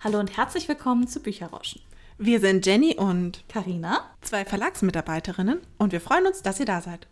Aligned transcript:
Hallo 0.00 0.20
und 0.20 0.36
herzlich 0.36 0.68
willkommen 0.68 1.08
zu 1.08 1.18
Bücherrauschen. 1.18 1.82
Wir 2.18 2.38
sind 2.38 2.64
Jenny 2.64 2.94
und 2.94 3.42
Karina, 3.48 4.04
zwei 4.20 4.44
Verlagsmitarbeiterinnen 4.44 5.58
und 5.76 5.90
wir 5.90 6.00
freuen 6.00 6.28
uns, 6.28 6.40
dass 6.40 6.60
ihr 6.60 6.66
da 6.66 6.80
seid. 6.80 7.08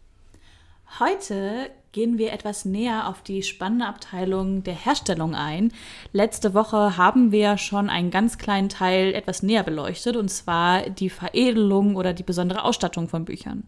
Heute 1.01 1.69
gehen 1.91 2.17
wir 2.17 2.33
etwas 2.33 2.65
näher 2.65 3.09
auf 3.09 3.23
die 3.23 3.43
spannende 3.43 3.87
Abteilung 3.87 4.63
der 4.63 4.77
Herstellung 4.77 5.35
ein. 5.35 5.73
Letzte 6.13 6.55
Woche 6.55 6.97
haben 6.97 7.33
wir 7.33 7.59
schon 7.59 7.91
einen 7.91 8.13
ganz 8.13 8.39
kleinen 8.39 8.69
Teil 8.69 9.15
etwas 9.15 9.43
näher 9.43 9.65
beleuchtet, 9.65 10.15
und 10.15 10.29
zwar 10.29 10.89
die 10.89 11.11
Veredelung 11.11 11.97
oder 11.97 12.13
die 12.13 12.23
besondere 12.23 12.63
Ausstattung 12.63 13.09
von 13.09 13.25
Büchern. 13.25 13.65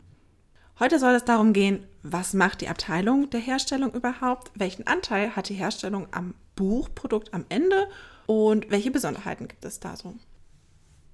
Heute 0.78 1.00
soll 1.00 1.14
es 1.14 1.24
darum 1.24 1.52
gehen, 1.52 1.82
was 2.04 2.34
macht 2.34 2.60
die 2.60 2.68
Abteilung 2.68 3.28
der 3.30 3.40
Herstellung 3.40 3.92
überhaupt, 3.94 4.52
welchen 4.54 4.86
Anteil 4.86 5.34
hat 5.34 5.48
die 5.48 5.54
Herstellung 5.54 6.06
am 6.12 6.34
Buchprodukt 6.54 7.34
am 7.34 7.46
Ende 7.48 7.88
und 8.28 8.70
welche 8.70 8.90
Besonderheiten 8.90 9.48
gibt 9.48 9.64
es 9.64 9.80
da 9.80 9.96
so. 9.96 10.14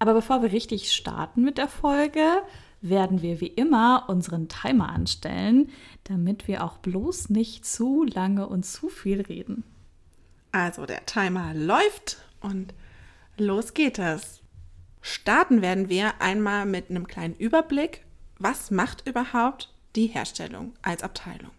Aber 0.00 0.14
bevor 0.14 0.42
wir 0.42 0.50
richtig 0.50 0.92
starten 0.92 1.44
mit 1.44 1.58
der 1.58 1.68
Folge, 1.68 2.42
werden 2.80 3.22
wir 3.22 3.40
wie 3.40 3.46
immer 3.46 4.06
unseren 4.08 4.48
Timer 4.48 4.88
anstellen, 4.88 5.70
damit 6.02 6.48
wir 6.48 6.64
auch 6.64 6.78
bloß 6.78 7.30
nicht 7.30 7.64
zu 7.64 8.02
lange 8.02 8.48
und 8.48 8.66
zu 8.66 8.88
viel 8.88 9.20
reden. 9.20 9.62
Also 10.50 10.86
der 10.86 11.06
Timer 11.06 11.54
läuft 11.54 12.18
und 12.40 12.74
los 13.38 13.74
geht 13.74 14.00
es. 14.00 14.42
Starten 15.00 15.62
werden 15.62 15.88
wir 15.88 16.20
einmal 16.20 16.66
mit 16.66 16.90
einem 16.90 17.06
kleinen 17.06 17.36
Überblick, 17.36 18.04
was 18.40 18.72
macht 18.72 19.06
überhaupt 19.06 19.72
die 19.94 20.08
Herstellung 20.08 20.72
als 20.82 21.04
Abteilung. 21.04 21.52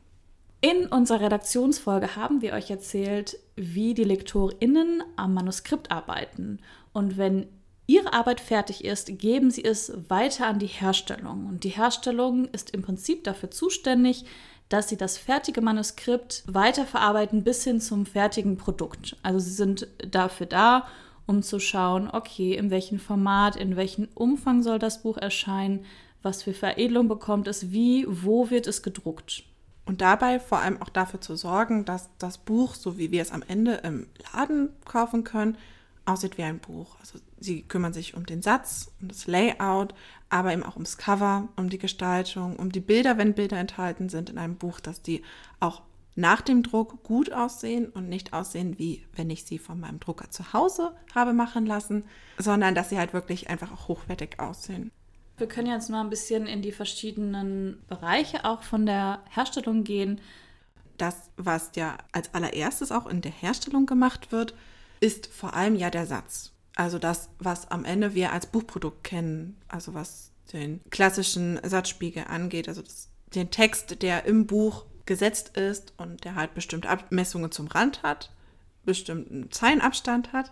In 0.66 0.88
unserer 0.88 1.22
Redaktionsfolge 1.22 2.16
haben 2.16 2.42
wir 2.42 2.54
euch 2.54 2.72
erzählt, 2.72 3.38
wie 3.56 3.94
die 3.94 4.04
LektorInnen 4.04 5.04
am 5.16 5.36
Manuskript 5.36 5.92
arbeiten. 5.92 6.58
Und 6.92 7.18
wenn 7.20 7.46
ihre 7.86 8.14
Arbeit 8.14 8.42
fertig 8.42 8.84
ist, 8.84 9.20
geben 9.20 9.52
sie 9.52 9.64
es 9.64 9.94
weiter 10.10 10.48
an 10.48 10.58
die 10.58 10.66
Herstellung. 10.66 11.46
Und 11.46 11.66
die 11.66 11.70
Herstellung 11.70 12.46
ist 12.46 12.72
im 12.72 12.82
Prinzip 12.82 13.24
dafür 13.26 13.52
zuständig, 13.52 14.26
dass 14.68 14.90
sie 14.90 14.98
das 14.98 15.20
fertige 15.20 15.62
Manuskript 15.62 16.44
weiterverarbeiten 16.48 17.44
bis 17.44 17.64
hin 17.64 17.80
zum 17.80 18.08
fertigen 18.08 18.58
Produkt. 18.58 19.18
Also 19.22 19.38
sie 19.38 19.54
sind 19.54 19.88
dafür 20.10 20.48
da, 20.48 20.88
um 21.28 21.44
zu 21.44 21.60
schauen, 21.60 22.10
okay, 22.12 22.56
in 22.56 22.72
welchem 22.72 22.98
Format, 22.98 23.56
in 23.56 23.76
welchem 23.76 24.08
Umfang 24.16 24.64
soll 24.64 24.80
das 24.80 25.04
Buch 25.04 25.18
erscheinen, 25.18 25.86
was 26.24 26.42
für 26.42 26.54
Veredelung 26.54 27.08
bekommt 27.08 27.48
es, 27.48 27.72
wie, 27.72 28.08
wo 28.10 28.50
wird 28.50 28.66
es 28.66 28.82
gedruckt. 28.82 29.44
Und 29.86 30.02
dabei 30.02 30.40
vor 30.40 30.60
allem 30.60 30.82
auch 30.82 30.90
dafür 30.90 31.22
zu 31.22 31.36
sorgen, 31.36 31.86
dass 31.86 32.10
das 32.18 32.40
Buch, 32.40 32.74
so 32.76 32.98
wie 32.98 33.12
wir 33.12 33.22
es 33.22 33.32
am 33.32 33.44
Ende 33.48 33.76
im 33.84 34.08
Laden 34.34 34.70
kaufen 34.86 35.24
können, 35.24 35.58
aussieht 36.06 36.38
wie 36.38 36.44
ein 36.44 36.60
Buch. 36.60 36.96
Also 37.00 37.20
sie 37.40 37.64
kümmern 37.64 37.94
sich 37.94 38.16
um 38.16 38.26
den 38.26 38.42
Satz, 38.42 38.92
um 39.02 39.08
das 39.08 39.28
Layout, 39.28 39.94
aber 40.30 40.54
eben 40.54 40.64
auch 40.64 40.76
ums 40.76 40.98
Cover, 40.98 41.50
um 41.56 41.70
die 41.70 41.78
Gestaltung, 41.78 42.56
um 42.56 42.72
die 42.72 42.80
Bilder, 42.80 43.18
wenn 43.18 43.34
Bilder 43.34 43.58
enthalten 43.58 44.10
sind 44.10 44.30
in 44.30 44.38
einem 44.38 44.56
Buch, 44.56 44.80
dass 44.80 45.02
die 45.02 45.24
auch 45.60 45.82
nach 46.16 46.42
dem 46.42 46.64
Druck 46.64 47.04
gut 47.04 47.32
aussehen 47.32 47.90
und 47.90 48.08
nicht 48.08 48.34
aussehen, 48.34 48.80
wie 48.80 49.06
wenn 49.16 49.30
ich 49.30 49.44
sie 49.44 49.60
von 49.60 49.80
meinem 49.80 50.00
Drucker 50.00 50.30
zu 50.30 50.54
Hause 50.54 50.96
habe 51.14 51.34
machen 51.34 51.66
lassen, 51.66 52.06
sondern 52.38 52.74
dass 52.74 52.90
sie 52.90 52.98
halt 52.98 53.14
wirklich 53.14 53.50
einfach 53.50 53.72
auch 53.72 53.90
hochwertig 53.90 54.40
aussehen. 54.40 54.92
Wir 55.38 55.48
können 55.48 55.68
jetzt 55.68 55.90
mal 55.90 56.02
ein 56.02 56.10
bisschen 56.10 56.48
in 56.48 56.62
die 56.62 56.72
verschiedenen 56.72 57.84
Bereiche 57.88 58.46
auch 58.46 58.64
von 58.64 58.86
der 58.86 59.22
Herstellung 59.30 59.84
gehen. 59.84 60.22
Das, 60.98 61.30
was 61.36 61.72
ja 61.76 61.98
als 62.14 62.34
allererstes 62.34 62.92
auch 62.92 63.06
in 63.06 63.22
der 63.22 63.32
Herstellung 63.32 63.86
gemacht 63.86 64.32
wird, 64.32 64.54
ist 65.02 65.28
vor 65.28 65.54
allem 65.54 65.76
ja 65.76 65.90
der 65.90 66.06
Satz. 66.06 66.52
Also 66.76 67.00
das, 67.00 67.30
was 67.40 67.70
am 67.70 67.84
Ende 67.84 68.14
wir 68.14 68.32
als 68.32 68.46
Buchprodukt 68.48 69.04
kennen, 69.04 69.58
also 69.68 69.94
was 69.94 70.32
den 70.54 70.82
klassischen 70.90 71.60
Satzspiegel 71.64 72.26
angeht, 72.28 72.70
also 72.70 72.82
das, 72.82 73.10
den 73.34 73.52
Text, 73.52 74.02
der 74.02 74.26
im 74.26 74.46
Buch 74.46 74.86
gesetzt 75.06 75.58
ist 75.58 75.94
und 75.98 76.24
der 76.24 76.36
halt 76.36 76.54
bestimmte 76.54 76.90
Abmessungen 76.90 77.52
zum 77.52 77.68
Rand 77.68 78.04
hat, 78.04 78.32
bestimmten 78.86 79.52
Zeilenabstand 79.52 80.32
hat 80.34 80.52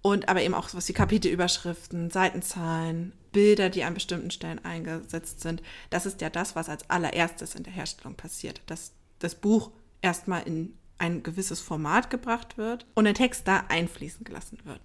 und 0.00 0.28
aber 0.28 0.42
eben 0.42 0.54
auch 0.54 0.68
was 0.72 0.86
die 0.86 0.92
Kapitelüberschriften, 0.92 2.10
Seitenzahlen, 2.10 3.12
Bilder, 3.32 3.70
die 3.70 3.84
an 3.84 3.94
bestimmten 3.94 4.30
Stellen 4.30 4.64
eingesetzt 4.64 5.40
sind. 5.40 5.62
Das 5.90 6.06
ist 6.06 6.20
ja 6.20 6.30
das, 6.30 6.54
was 6.54 6.68
als 6.68 6.88
allererstes 6.90 7.54
in 7.54 7.62
der 7.64 7.72
Herstellung 7.72 8.14
passiert, 8.14 8.60
dass 8.66 8.92
das 9.18 9.34
Buch 9.34 9.70
erstmal 10.02 10.42
in 10.42 10.74
ein 10.98 11.22
gewisses 11.22 11.60
Format 11.60 12.10
gebracht 12.10 12.58
wird 12.58 12.86
und 12.94 13.04
der 13.04 13.14
Text 13.14 13.48
da 13.48 13.64
einfließen 13.68 14.24
gelassen 14.24 14.58
wird. 14.64 14.80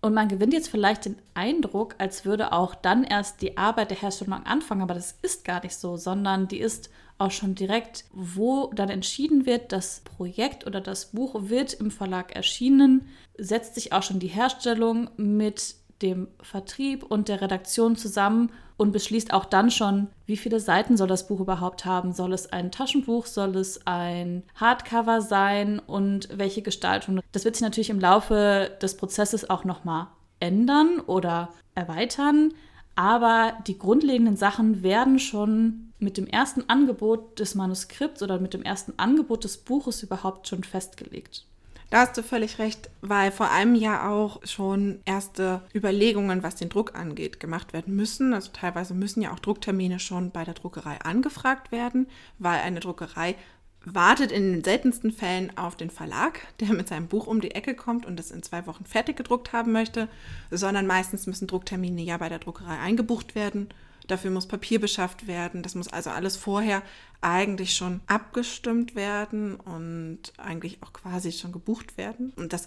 Und 0.00 0.12
man 0.12 0.28
gewinnt 0.28 0.52
jetzt 0.52 0.68
vielleicht 0.68 1.06
den 1.06 1.16
Eindruck, 1.32 1.94
als 1.96 2.26
würde 2.26 2.52
auch 2.52 2.74
dann 2.74 3.04
erst 3.04 3.40
die 3.40 3.56
Arbeit 3.56 3.90
der 3.90 4.00
Herstellung 4.00 4.44
anfangen, 4.44 4.82
aber 4.82 4.92
das 4.92 5.16
ist 5.22 5.46
gar 5.46 5.62
nicht 5.62 5.76
so, 5.76 5.96
sondern 5.96 6.46
die 6.46 6.58
ist 6.58 6.90
auch 7.16 7.30
schon 7.30 7.54
direkt, 7.54 8.04
wo 8.12 8.70
dann 8.74 8.90
entschieden 8.90 9.46
wird, 9.46 9.72
das 9.72 10.00
Projekt 10.00 10.66
oder 10.66 10.82
das 10.82 11.12
Buch 11.12 11.48
wird 11.48 11.72
im 11.72 11.90
Verlag 11.90 12.36
erschienen, 12.36 13.08
setzt 13.38 13.76
sich 13.76 13.94
auch 13.94 14.02
schon 14.02 14.18
die 14.18 14.28
Herstellung 14.28 15.08
mit 15.16 15.76
dem 16.02 16.28
Vertrieb 16.42 17.04
und 17.04 17.28
der 17.28 17.40
Redaktion 17.40 17.96
zusammen 17.96 18.50
und 18.76 18.92
beschließt 18.92 19.32
auch 19.32 19.44
dann 19.44 19.70
schon, 19.70 20.08
wie 20.26 20.36
viele 20.36 20.58
Seiten 20.58 20.96
soll 20.96 21.08
das 21.08 21.26
Buch 21.26 21.40
überhaupt 21.40 21.84
haben. 21.84 22.12
Soll 22.12 22.32
es 22.32 22.52
ein 22.52 22.72
Taschenbuch, 22.72 23.26
soll 23.26 23.56
es 23.56 23.86
ein 23.86 24.42
Hardcover 24.56 25.20
sein 25.20 25.78
und 25.78 26.28
welche 26.36 26.62
Gestaltung. 26.62 27.20
Das 27.32 27.44
wird 27.44 27.56
sich 27.56 27.62
natürlich 27.62 27.90
im 27.90 28.00
Laufe 28.00 28.76
des 28.82 28.96
Prozesses 28.96 29.48
auch 29.48 29.64
nochmal 29.64 30.08
ändern 30.40 31.00
oder 31.00 31.50
erweitern. 31.74 32.52
Aber 32.96 33.54
die 33.66 33.78
grundlegenden 33.78 34.36
Sachen 34.36 34.82
werden 34.82 35.18
schon 35.18 35.92
mit 35.98 36.16
dem 36.16 36.26
ersten 36.26 36.68
Angebot 36.68 37.38
des 37.38 37.54
Manuskripts 37.54 38.22
oder 38.22 38.38
mit 38.38 38.54
dem 38.54 38.62
ersten 38.62 38.94
Angebot 38.98 39.44
des 39.44 39.56
Buches 39.56 40.02
überhaupt 40.02 40.48
schon 40.48 40.62
festgelegt. 40.62 41.46
Da 41.94 42.00
hast 42.00 42.18
du 42.18 42.24
völlig 42.24 42.58
recht, 42.58 42.90
weil 43.02 43.30
vor 43.30 43.52
allem 43.52 43.76
ja 43.76 44.10
auch 44.10 44.44
schon 44.44 44.98
erste 45.04 45.60
Überlegungen, 45.72 46.42
was 46.42 46.56
den 46.56 46.68
Druck 46.68 46.96
angeht, 46.96 47.38
gemacht 47.38 47.72
werden 47.72 47.94
müssen. 47.94 48.34
Also 48.34 48.50
teilweise 48.52 48.94
müssen 48.94 49.22
ja 49.22 49.32
auch 49.32 49.38
Drucktermine 49.38 50.00
schon 50.00 50.32
bei 50.32 50.42
der 50.42 50.54
Druckerei 50.54 50.98
angefragt 51.02 51.70
werden, 51.70 52.08
weil 52.40 52.58
eine 52.58 52.80
Druckerei 52.80 53.36
wartet 53.84 54.32
in 54.32 54.54
den 54.54 54.64
seltensten 54.64 55.12
Fällen 55.12 55.56
auf 55.56 55.76
den 55.76 55.88
Verlag, 55.88 56.40
der 56.58 56.72
mit 56.72 56.88
seinem 56.88 57.06
Buch 57.06 57.28
um 57.28 57.40
die 57.40 57.52
Ecke 57.52 57.76
kommt 57.76 58.06
und 58.06 58.18
es 58.18 58.32
in 58.32 58.42
zwei 58.42 58.66
Wochen 58.66 58.86
fertig 58.86 59.16
gedruckt 59.16 59.52
haben 59.52 59.70
möchte, 59.70 60.08
sondern 60.50 60.88
meistens 60.88 61.28
müssen 61.28 61.46
Drucktermine 61.46 62.02
ja 62.02 62.16
bei 62.16 62.28
der 62.28 62.40
Druckerei 62.40 62.76
eingebucht 62.76 63.36
werden. 63.36 63.68
Dafür 64.06 64.30
muss 64.30 64.46
Papier 64.46 64.80
beschafft 64.80 65.26
werden. 65.26 65.62
Das 65.62 65.74
muss 65.74 65.88
also 65.88 66.10
alles 66.10 66.36
vorher 66.36 66.82
eigentlich 67.20 67.74
schon 67.74 68.00
abgestimmt 68.06 68.94
werden 68.94 69.56
und 69.56 70.32
eigentlich 70.36 70.82
auch 70.82 70.92
quasi 70.92 71.32
schon 71.32 71.52
gebucht 71.52 71.96
werden. 71.96 72.32
Und 72.36 72.52
das 72.52 72.66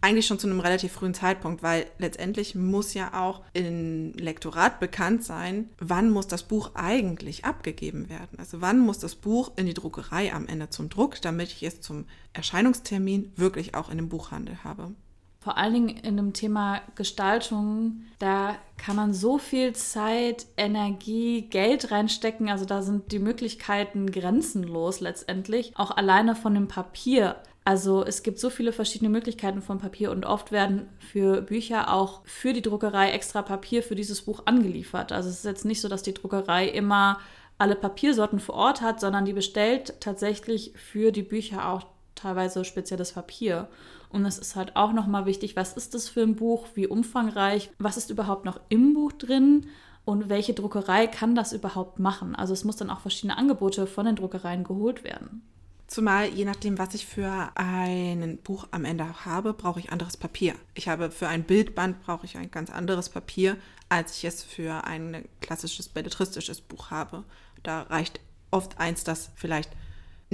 eigentlich 0.00 0.26
schon 0.26 0.38
zu 0.38 0.46
einem 0.46 0.60
relativ 0.60 0.92
frühen 0.92 1.14
Zeitpunkt, 1.14 1.62
weil 1.62 1.86
letztendlich 1.98 2.54
muss 2.54 2.94
ja 2.94 3.20
auch 3.20 3.42
im 3.52 4.12
Lektorat 4.12 4.78
bekannt 4.78 5.24
sein, 5.24 5.68
wann 5.78 6.10
muss 6.10 6.28
das 6.28 6.44
Buch 6.44 6.70
eigentlich 6.74 7.44
abgegeben 7.44 8.08
werden. 8.08 8.38
Also 8.38 8.60
wann 8.60 8.78
muss 8.78 9.00
das 9.00 9.16
Buch 9.16 9.52
in 9.56 9.66
die 9.66 9.74
Druckerei 9.74 10.32
am 10.32 10.46
Ende 10.46 10.70
zum 10.70 10.88
Druck, 10.88 11.20
damit 11.20 11.48
ich 11.48 11.64
es 11.64 11.80
zum 11.80 12.06
Erscheinungstermin 12.32 13.32
wirklich 13.34 13.74
auch 13.74 13.90
in 13.90 13.98
dem 13.98 14.08
Buchhandel 14.08 14.62
habe 14.62 14.92
vor 15.40 15.56
allen 15.56 15.72
Dingen 15.72 15.96
in 15.96 16.16
dem 16.18 16.34
Thema 16.34 16.82
Gestaltung, 16.94 18.02
da 18.18 18.56
kann 18.88 18.96
man 18.96 19.12
so 19.12 19.36
viel 19.36 19.74
Zeit, 19.74 20.46
Energie, 20.56 21.42
Geld 21.42 21.90
reinstecken. 21.90 22.48
Also 22.48 22.64
da 22.64 22.80
sind 22.80 23.12
die 23.12 23.18
Möglichkeiten 23.18 24.10
grenzenlos 24.10 25.00
letztendlich, 25.00 25.72
auch 25.76 25.90
alleine 25.90 26.34
von 26.34 26.54
dem 26.54 26.68
Papier. 26.68 27.36
Also 27.66 28.02
es 28.02 28.22
gibt 28.22 28.38
so 28.38 28.48
viele 28.48 28.72
verschiedene 28.72 29.10
Möglichkeiten 29.10 29.60
von 29.60 29.78
Papier 29.78 30.10
und 30.10 30.24
oft 30.24 30.52
werden 30.52 30.88
für 31.00 31.42
Bücher 31.42 31.92
auch 31.92 32.22
für 32.24 32.54
die 32.54 32.62
Druckerei 32.62 33.10
extra 33.10 33.42
Papier 33.42 33.82
für 33.82 33.94
dieses 33.94 34.22
Buch 34.22 34.44
angeliefert. 34.46 35.12
Also 35.12 35.28
es 35.28 35.40
ist 35.40 35.44
jetzt 35.44 35.66
nicht 35.66 35.82
so, 35.82 35.88
dass 35.90 36.02
die 36.02 36.14
Druckerei 36.14 36.66
immer 36.66 37.18
alle 37.58 37.76
Papiersorten 37.76 38.40
vor 38.40 38.54
Ort 38.54 38.80
hat, 38.80 39.00
sondern 39.00 39.26
die 39.26 39.34
bestellt 39.34 40.00
tatsächlich 40.00 40.72
für 40.76 41.12
die 41.12 41.22
Bücher 41.22 41.68
auch 41.68 41.84
teilweise 42.18 42.64
spezielles 42.64 43.12
Papier. 43.12 43.68
Und 44.10 44.24
es 44.26 44.38
ist 44.38 44.56
halt 44.56 44.76
auch 44.76 44.92
nochmal 44.92 45.26
wichtig, 45.26 45.56
was 45.56 45.72
ist 45.72 45.94
das 45.94 46.08
für 46.08 46.22
ein 46.22 46.36
Buch, 46.36 46.66
wie 46.74 46.86
umfangreich, 46.86 47.70
was 47.78 47.96
ist 47.96 48.10
überhaupt 48.10 48.44
noch 48.44 48.60
im 48.68 48.94
Buch 48.94 49.12
drin 49.12 49.66
und 50.04 50.28
welche 50.28 50.54
Druckerei 50.54 51.06
kann 51.06 51.34
das 51.34 51.52
überhaupt 51.52 51.98
machen. 51.98 52.34
Also 52.34 52.54
es 52.54 52.64
muss 52.64 52.76
dann 52.76 52.90
auch 52.90 53.00
verschiedene 53.00 53.36
Angebote 53.36 53.86
von 53.86 54.06
den 54.06 54.16
Druckereien 54.16 54.64
geholt 54.64 55.04
werden. 55.04 55.42
Zumal 55.86 56.28
je 56.28 56.44
nachdem, 56.44 56.78
was 56.78 56.94
ich 56.94 57.06
für 57.06 57.50
ein 57.54 58.38
Buch 58.44 58.68
am 58.72 58.84
Ende 58.84 59.24
habe, 59.24 59.54
brauche 59.54 59.80
ich 59.80 59.90
anderes 59.90 60.18
Papier. 60.18 60.54
Ich 60.74 60.88
habe 60.88 61.10
für 61.10 61.28
ein 61.28 61.44
Bildband 61.44 62.02
brauche 62.02 62.26
ich 62.26 62.36
ein 62.36 62.50
ganz 62.50 62.70
anderes 62.70 63.08
Papier, 63.08 63.56
als 63.88 64.16
ich 64.16 64.24
es 64.26 64.42
für 64.42 64.84
ein 64.84 65.24
klassisches 65.40 65.88
belletristisches 65.88 66.60
Buch 66.60 66.90
habe. 66.90 67.24
Da 67.62 67.82
reicht 67.82 68.20
oft 68.50 68.78
eins, 68.78 69.02
das 69.04 69.30
vielleicht 69.34 69.70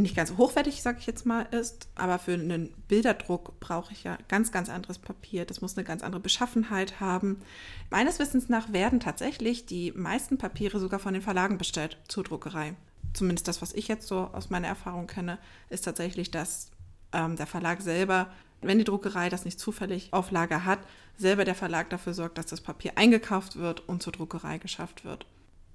nicht 0.03 0.17
ganz 0.17 0.37
hochwertig, 0.37 0.83
sage 0.83 0.99
ich 0.99 1.07
jetzt 1.07 1.25
mal, 1.25 1.43
ist. 1.53 1.89
Aber 1.95 2.19
für 2.19 2.35
einen 2.35 2.75
Bilderdruck 2.89 3.61
brauche 3.61 3.93
ich 3.93 4.03
ja 4.03 4.19
ganz, 4.29 4.51
ganz 4.51 4.69
anderes 4.69 4.99
Papier. 4.99 5.45
Das 5.45 5.61
muss 5.61 5.77
eine 5.77 5.85
ganz 5.85 6.03
andere 6.03 6.21
Beschaffenheit 6.21 7.01
haben. 7.01 7.41
Meines 7.91 8.19
Wissens 8.19 8.49
nach 8.49 8.73
werden 8.73 8.99
tatsächlich 8.99 9.67
die 9.67 9.93
meisten 9.93 10.37
Papiere 10.37 10.81
sogar 10.81 10.99
von 10.99 11.15
den 11.15 11.23
Verlagen 11.23 11.59
bestellt 11.59 11.99
zur 12.09 12.25
Druckerei. 12.25 12.75
Zumindest 13.13 13.47
das, 13.47 13.63
was 13.63 13.73
ich 13.73 13.87
jetzt 13.87 14.09
so 14.09 14.31
aus 14.33 14.51
meiner 14.51 14.67
Erfahrung 14.67 15.07
kenne, 15.07 15.39
ist 15.71 15.85
tatsächlich, 15.85 16.33
dass 16.33 16.73
ähm, 17.13 17.37
der 17.37 17.47
Verlag 17.47 17.81
selber, 17.81 18.33
wenn 18.61 18.79
die 18.79 18.85
Druckerei 18.85 19.29
das 19.29 19.45
nicht 19.45 19.61
zufällig 19.61 20.09
auf 20.13 20.33
Lager 20.33 20.65
hat, 20.65 20.81
selber 21.17 21.45
der 21.45 21.55
Verlag 21.55 21.91
dafür 21.91 22.15
sorgt, 22.15 22.39
dass 22.39 22.47
das 22.47 22.61
Papier 22.61 22.93
eingekauft 22.97 23.55
wird 23.57 23.89
und 23.89 24.03
zur 24.03 24.13
Druckerei 24.13 24.59
geschafft 24.59 25.05
wird. 25.05 25.27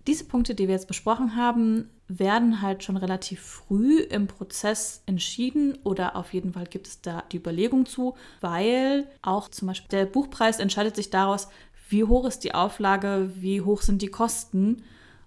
Diese 0.10 0.24
Punkte, 0.24 0.56
die 0.56 0.68
wir 0.68 0.74
jetzt 0.74 0.88
besprochen 0.88 1.36
haben, 1.36 1.88
werden 2.08 2.64
halt 2.64 2.84
schon 2.84 2.98
relativ 2.98 3.42
früh 3.42 4.00
im 4.00 4.26
Prozess 4.26 5.04
entschieden 5.06 5.78
oder 5.84 6.16
auf 6.16 6.34
jeden 6.34 6.54
Fall 6.54 6.66
gibt 6.66 6.88
es 6.88 7.02
da 7.02 7.22
die 7.32 7.38
Überlegung 7.38 7.86
zu, 7.86 8.16
weil 8.42 9.08
auch 9.22 9.50
zum 9.50 9.68
Beispiel 9.68 9.90
der 9.90 10.08
Buchpreis 10.08 10.58
entscheidet 10.58 10.96
sich 10.96 11.12
daraus, 11.12 11.48
wie 11.90 12.06
hoch 12.06 12.26
ist 12.26 12.40
die 12.40 12.56
Auflage, 12.56 13.30
wie 13.36 13.62
hoch 13.62 13.84
sind 13.84 14.02
die 14.02 14.08
Kosten 14.08 14.82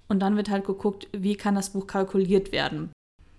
und 0.09 0.19
dann 0.19 0.37
wird 0.37 0.51
halt 0.51 0.65
geguckt, 0.65 1.07
wie 1.13 1.37
kann 1.37 1.55
das 1.55 1.71
Buch 1.71 1.87
kalkuliert 1.87 2.51
werden. 2.51 2.91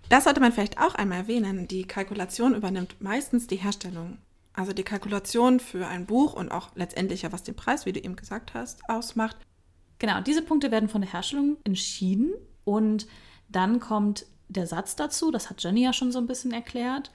Das 0.08 0.24
sollte 0.24 0.40
man 0.40 0.54
vielleicht 0.54 0.80
auch 0.80 0.96
einmal 0.96 1.18
erwähnen. 1.18 1.68
Die 1.68 1.84
Kalkulation 1.84 2.56
übernimmt 2.56 3.02
meistens 3.02 3.48
die 3.48 3.58
Herstellung. 3.58 4.18
Also 4.54 4.72
die 4.72 4.84
Kalkulation 4.84 5.60
für 5.60 5.88
ein 5.88 6.06
Buch 6.06 6.36
und 6.36 6.54
auch 6.54 6.70
letztendlich 6.76 7.24
ja, 7.24 7.34
was 7.34 7.44
den 7.44 7.56
Preis, 7.56 7.86
wie 7.86 7.92
du 7.92 8.00
eben 8.00 8.16
gesagt 8.16 8.54
hast, 8.54 8.88
ausmacht, 8.88 9.36
Genau, 10.04 10.20
diese 10.20 10.42
Punkte 10.42 10.70
werden 10.70 10.90
von 10.90 11.00
der 11.00 11.14
Herstellung 11.14 11.56
entschieden 11.64 12.34
und 12.66 13.08
dann 13.48 13.80
kommt 13.80 14.26
der 14.50 14.68
Satz 14.68 14.98
dazu, 14.98 15.32
das 15.32 15.50
hat 15.50 15.64
Jenny 15.64 15.82
ja 15.82 15.94
schon 15.94 16.12
so 16.12 16.20
ein 16.20 16.28
bisschen 16.28 16.52
erklärt. 16.52 17.10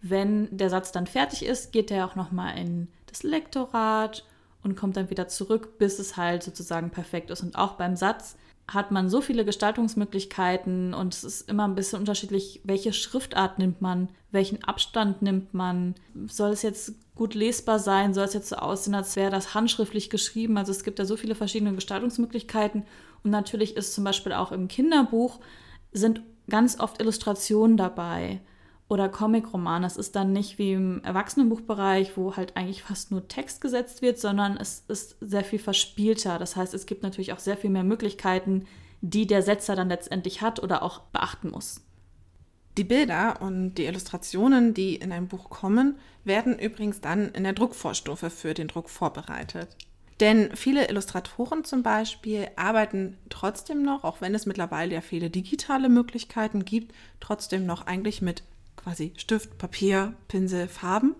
Wenn 0.00 0.48
der 0.50 0.68
Satz 0.68 0.90
dann 0.90 1.06
fertig 1.06 1.44
ist, 1.44 1.70
geht 1.70 1.92
er 1.92 2.04
auch 2.04 2.16
nochmal 2.16 2.58
in 2.58 2.88
das 3.06 3.22
Lektorat 3.22 4.24
und 4.64 4.74
kommt 4.74 4.96
dann 4.96 5.08
wieder 5.08 5.28
zurück, 5.28 5.78
bis 5.78 6.00
es 6.00 6.16
halt 6.16 6.42
sozusagen 6.42 6.90
perfekt 6.90 7.30
ist. 7.30 7.44
Und 7.44 7.54
auch 7.54 7.74
beim 7.74 7.94
Satz 7.94 8.36
hat 8.68 8.90
man 8.90 9.08
so 9.08 9.20
viele 9.20 9.44
Gestaltungsmöglichkeiten 9.44 10.94
und 10.94 11.14
es 11.14 11.24
ist 11.24 11.48
immer 11.48 11.66
ein 11.66 11.74
bisschen 11.74 11.98
unterschiedlich, 11.98 12.60
welche 12.64 12.92
Schriftart 12.92 13.58
nimmt 13.58 13.82
man, 13.82 14.08
welchen 14.30 14.62
Abstand 14.64 15.20
nimmt 15.20 15.52
man. 15.52 15.94
Soll 16.26 16.50
es 16.50 16.62
jetzt 16.62 16.94
gut 17.14 17.34
lesbar 17.34 17.78
sein? 17.78 18.14
Soll 18.14 18.24
es 18.24 18.34
jetzt 18.34 18.48
so 18.48 18.56
aussehen, 18.56 18.94
als 18.94 19.16
wäre 19.16 19.30
das 19.30 19.54
handschriftlich 19.54 20.10
geschrieben? 20.10 20.56
Also 20.56 20.70
es 20.70 20.84
gibt 20.84 20.98
ja 20.98 21.04
so 21.04 21.16
viele 21.16 21.34
verschiedene 21.34 21.74
Gestaltungsmöglichkeiten 21.74 22.84
und 23.24 23.30
natürlich 23.30 23.76
ist 23.76 23.94
zum 23.94 24.04
Beispiel 24.04 24.32
auch 24.32 24.52
im 24.52 24.68
Kinderbuch 24.68 25.40
sind 25.92 26.22
ganz 26.48 26.80
oft 26.80 27.00
Illustrationen 27.00 27.76
dabei 27.76 28.40
oder 28.92 29.08
Comic-Roman. 29.08 29.80
Das 29.80 29.96
ist 29.96 30.14
dann 30.14 30.32
nicht 30.32 30.58
wie 30.58 30.74
im 30.74 31.02
Erwachsenenbuchbereich, 31.02 32.14
wo 32.18 32.36
halt 32.36 32.58
eigentlich 32.58 32.82
fast 32.82 33.10
nur 33.10 33.26
Text 33.26 33.62
gesetzt 33.62 34.02
wird, 34.02 34.18
sondern 34.18 34.58
es 34.58 34.84
ist 34.86 35.16
sehr 35.22 35.44
viel 35.44 35.58
verspielter. 35.58 36.38
Das 36.38 36.56
heißt, 36.56 36.74
es 36.74 36.84
gibt 36.84 37.02
natürlich 37.02 37.32
auch 37.32 37.38
sehr 37.38 37.56
viel 37.56 37.70
mehr 37.70 37.84
Möglichkeiten, 37.84 38.66
die 39.00 39.26
der 39.26 39.40
Setzer 39.40 39.76
dann 39.76 39.88
letztendlich 39.88 40.42
hat 40.42 40.62
oder 40.62 40.82
auch 40.82 41.00
beachten 41.04 41.52
muss. 41.52 41.80
Die 42.76 42.84
Bilder 42.84 43.40
und 43.40 43.74
die 43.76 43.86
Illustrationen, 43.86 44.74
die 44.74 44.96
in 44.96 45.10
ein 45.10 45.26
Buch 45.26 45.48
kommen, 45.48 45.98
werden 46.24 46.58
übrigens 46.58 47.00
dann 47.00 47.30
in 47.30 47.44
der 47.44 47.54
Druckvorstufe 47.54 48.28
für 48.28 48.52
den 48.52 48.68
Druck 48.68 48.90
vorbereitet. 48.90 49.74
Denn 50.20 50.54
viele 50.54 50.88
Illustratoren 50.88 51.64
zum 51.64 51.82
Beispiel 51.82 52.48
arbeiten 52.56 53.16
trotzdem 53.30 53.82
noch, 53.82 54.04
auch 54.04 54.20
wenn 54.20 54.34
es 54.34 54.44
mittlerweile 54.44 54.94
ja 54.94 55.00
viele 55.00 55.30
digitale 55.30 55.88
Möglichkeiten 55.88 56.66
gibt, 56.66 56.94
trotzdem 57.20 57.64
noch 57.64 57.86
eigentlich 57.86 58.20
mit 58.20 58.42
quasi 58.82 59.12
Stift, 59.16 59.58
Papier, 59.58 60.14
Pinsel, 60.28 60.68
Farben 60.68 61.14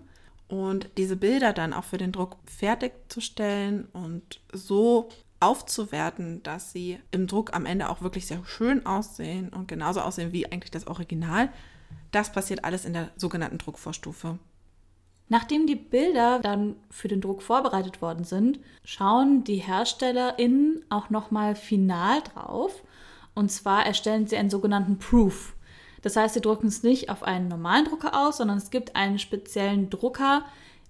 und 0.47 0.89
diese 0.97 1.15
Bilder 1.15 1.53
dann 1.53 1.73
auch 1.73 1.83
für 1.83 1.97
den 1.97 2.11
Druck 2.11 2.37
fertigzustellen 2.45 3.87
und 3.93 4.41
so 4.51 5.09
aufzuwerten, 5.39 6.41
dass 6.43 6.71
sie 6.71 6.99
im 7.11 7.27
Druck 7.27 7.53
am 7.53 7.65
Ende 7.65 7.89
auch 7.89 8.01
wirklich 8.01 8.27
sehr 8.27 8.43
schön 8.45 8.85
aussehen 8.85 9.49
und 9.49 9.67
genauso 9.67 10.01
aussehen 10.01 10.31
wie 10.31 10.51
eigentlich 10.51 10.71
das 10.71 10.87
Original. 10.87 11.49
Das 12.11 12.31
passiert 12.31 12.63
alles 12.63 12.85
in 12.85 12.93
der 12.93 13.09
sogenannten 13.17 13.57
Druckvorstufe. 13.57 14.39
Nachdem 15.29 15.67
die 15.67 15.75
Bilder 15.75 16.39
dann 16.39 16.75
für 16.89 17.07
den 17.07 17.21
Druck 17.21 17.41
vorbereitet 17.41 18.01
worden 18.01 18.23
sind, 18.23 18.59
schauen 18.83 19.43
die 19.43 19.57
HerstellerInnen 19.57 20.83
auch 20.89 21.09
nochmal 21.09 21.55
final 21.55 22.21
drauf. 22.21 22.83
Und 23.33 23.51
zwar 23.51 23.85
erstellen 23.85 24.27
sie 24.27 24.37
einen 24.37 24.49
sogenannten 24.49 24.99
Proof. 24.99 25.55
Das 26.03 26.15
heißt, 26.17 26.35
sie 26.35 26.41
drucken 26.41 26.67
es 26.67 26.83
nicht 26.83 27.09
auf 27.09 27.23
einen 27.23 27.47
normalen 27.47 27.85
Drucker 27.85 28.27
aus, 28.27 28.37
sondern 28.37 28.57
es 28.57 28.69
gibt 28.69 28.95
einen 28.95 29.17
speziellen 29.17 29.89
Drucker, 29.89 30.45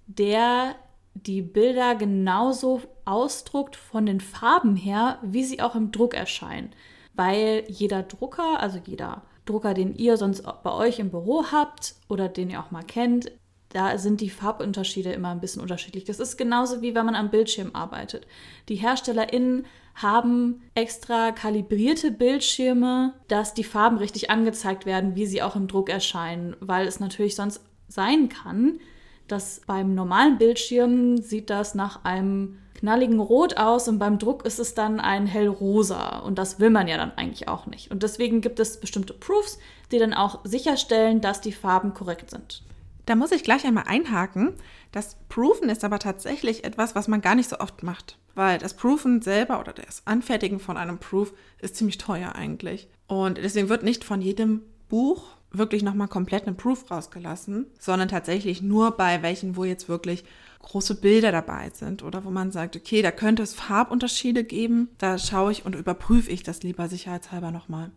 der 0.08 0.76
die 1.14 1.42
Bilder 1.42 1.96
genauso 1.96 2.82
ausdruckt 3.06 3.76
von 3.76 4.06
den 4.06 4.20
Farben 4.20 4.76
her, 4.76 5.20
wie 5.22 5.44
sie 5.44 5.62
auch 5.62 5.76
im 5.76 5.92
Druck 5.92 6.16
erscheinen. 6.16 6.72
Weil 7.14 7.64
jeder 7.68 8.02
Drucker, 8.02 8.60
also 8.60 8.80
jeder 8.84 9.22
Drucker, 9.46 9.76
den 9.76 9.94
ihr 9.96 10.18
sonst 10.18 10.44
bei 10.64 10.72
euch 10.72 10.98
im 10.98 11.12
Büro 11.12 11.46
habt 11.52 11.96
oder 12.10 12.28
den 12.28 12.50
ihr 12.50 12.60
auch 12.60 12.72
mal 12.72 12.84
kennt, 12.84 13.32
da 13.74 13.98
sind 13.98 14.22
die 14.22 14.30
Farbunterschiede 14.30 15.12
immer 15.12 15.30
ein 15.30 15.40
bisschen 15.40 15.62
unterschiedlich. 15.62 16.06
Das 16.06 16.20
ist 16.20 16.38
genauso 16.38 16.82
wie 16.82 16.96
wenn 16.96 17.06
man 17.06 17.16
am 17.16 17.30
Bildschirm 17.30 17.72
arbeitet. 17.74 18.28
Die 18.70 18.76
HerstellerInnen 18.76 19.66
haben 19.96 20.62
extra 20.76 21.32
kalibrierte 21.32 22.12
Bildschirme, 22.12 23.14
dass 23.28 23.54
die 23.54 23.64
Farben 23.64 23.98
richtig 23.98 24.30
angezeigt 24.30 24.86
werden, 24.86 25.16
wie 25.16 25.26
sie 25.26 25.42
auch 25.42 25.56
im 25.56 25.68
Druck 25.68 25.90
erscheinen, 25.90 26.56
weil 26.60 26.88
es 26.88 27.00
natürlich 27.00 27.36
sonst 27.36 27.62
sein 27.88 28.30
kann, 28.30 28.80
dass 29.28 29.62
beim 29.66 29.94
normalen 29.94 30.38
Bildschirm 30.38 31.18
sieht 31.18 31.50
das 31.50 31.76
nach 31.76 32.04
einem 32.04 32.58
knalligen 32.76 33.20
Rot 33.20 33.58
aus 33.58 33.88
und 33.88 34.00
beim 34.00 34.20
Druck 34.20 34.46
ist 34.46 34.60
es 34.60 34.74
dann 34.74 35.00
ein 35.00 35.26
hellrosa 35.26 36.20
und 36.20 36.38
das 36.38 36.60
will 36.60 36.70
man 36.70 36.88
ja 36.88 36.98
dann 36.98 37.12
eigentlich 37.16 37.48
auch 37.48 37.66
nicht. 37.66 37.92
Und 37.92 38.04
deswegen 38.04 38.42
gibt 38.42 38.60
es 38.60 38.80
bestimmte 38.80 39.14
Proofs, 39.14 39.58
die 39.92 40.00
dann 40.00 40.14
auch 40.14 40.40
sicherstellen, 40.44 41.22
dass 41.22 41.40
die 41.40 41.54
Farben 41.54 41.94
korrekt 41.94 42.30
sind. 42.30 42.64
Da 43.06 43.16
muss 43.16 43.32
ich 43.32 43.44
gleich 43.44 43.66
einmal 43.66 43.86
einhaken. 43.88 44.54
Das 44.92 45.18
Proofen 45.28 45.70
ist 45.70 45.84
aber 45.84 46.00
tatsächlich 46.00 46.64
etwas, 46.64 46.96
was 46.96 47.08
man 47.08 47.22
gar 47.22 47.36
nicht 47.36 47.50
so 47.50 47.60
oft 47.60 47.84
macht. 47.84 48.18
Weil 48.36 48.58
das 48.58 48.76
Proofen 48.76 49.22
selber 49.22 49.60
oder 49.60 49.74
das 49.74 50.04
Anfertigen 50.06 50.60
von 50.60 50.78
einem 50.78 50.98
Proof 50.98 51.34
ist 51.60 51.76
ziemlich 51.76 51.98
teuer 51.98 52.34
eigentlich. 52.36 52.88
Und 53.08 53.38
deswegen 53.38 53.70
wird 53.70 53.84
nicht 53.84 54.04
von 54.04 54.22
jedem 54.22 54.62
Buch 54.90 55.26
wirklich 55.52 55.84
nochmal 55.84 56.08
komplett 56.08 56.48
einen 56.48 56.58
Proof 56.58 56.90
rausgelassen, 56.90 57.68
sondern 57.80 58.10
tatsächlich 58.10 58.62
nur 58.62 58.92
bei 58.92 59.22
welchen, 59.22 59.56
wo 59.56 59.64
jetzt 59.66 59.88
wirklich 59.88 60.24
große 60.64 60.96
Bilder 60.96 61.32
dabei 61.32 61.70
sind 61.74 62.04
oder 62.04 62.26
wo 62.26 62.32
man 62.32 62.52
sagt, 62.52 62.76
okay, 62.76 63.02
da 63.02 63.12
könnte 63.12 63.44
es 63.44 63.54
Farbunterschiede 63.54 64.44
geben. 64.44 64.90
Da 64.98 65.18
schaue 65.18 65.52
ich 65.52 65.66
und 65.66 65.76
überprüfe 65.76 66.32
ich 66.32 66.42
das 66.42 66.64
lieber 66.64 66.90
sicherheitshalber 66.90 67.52
nochmal. 67.52 67.92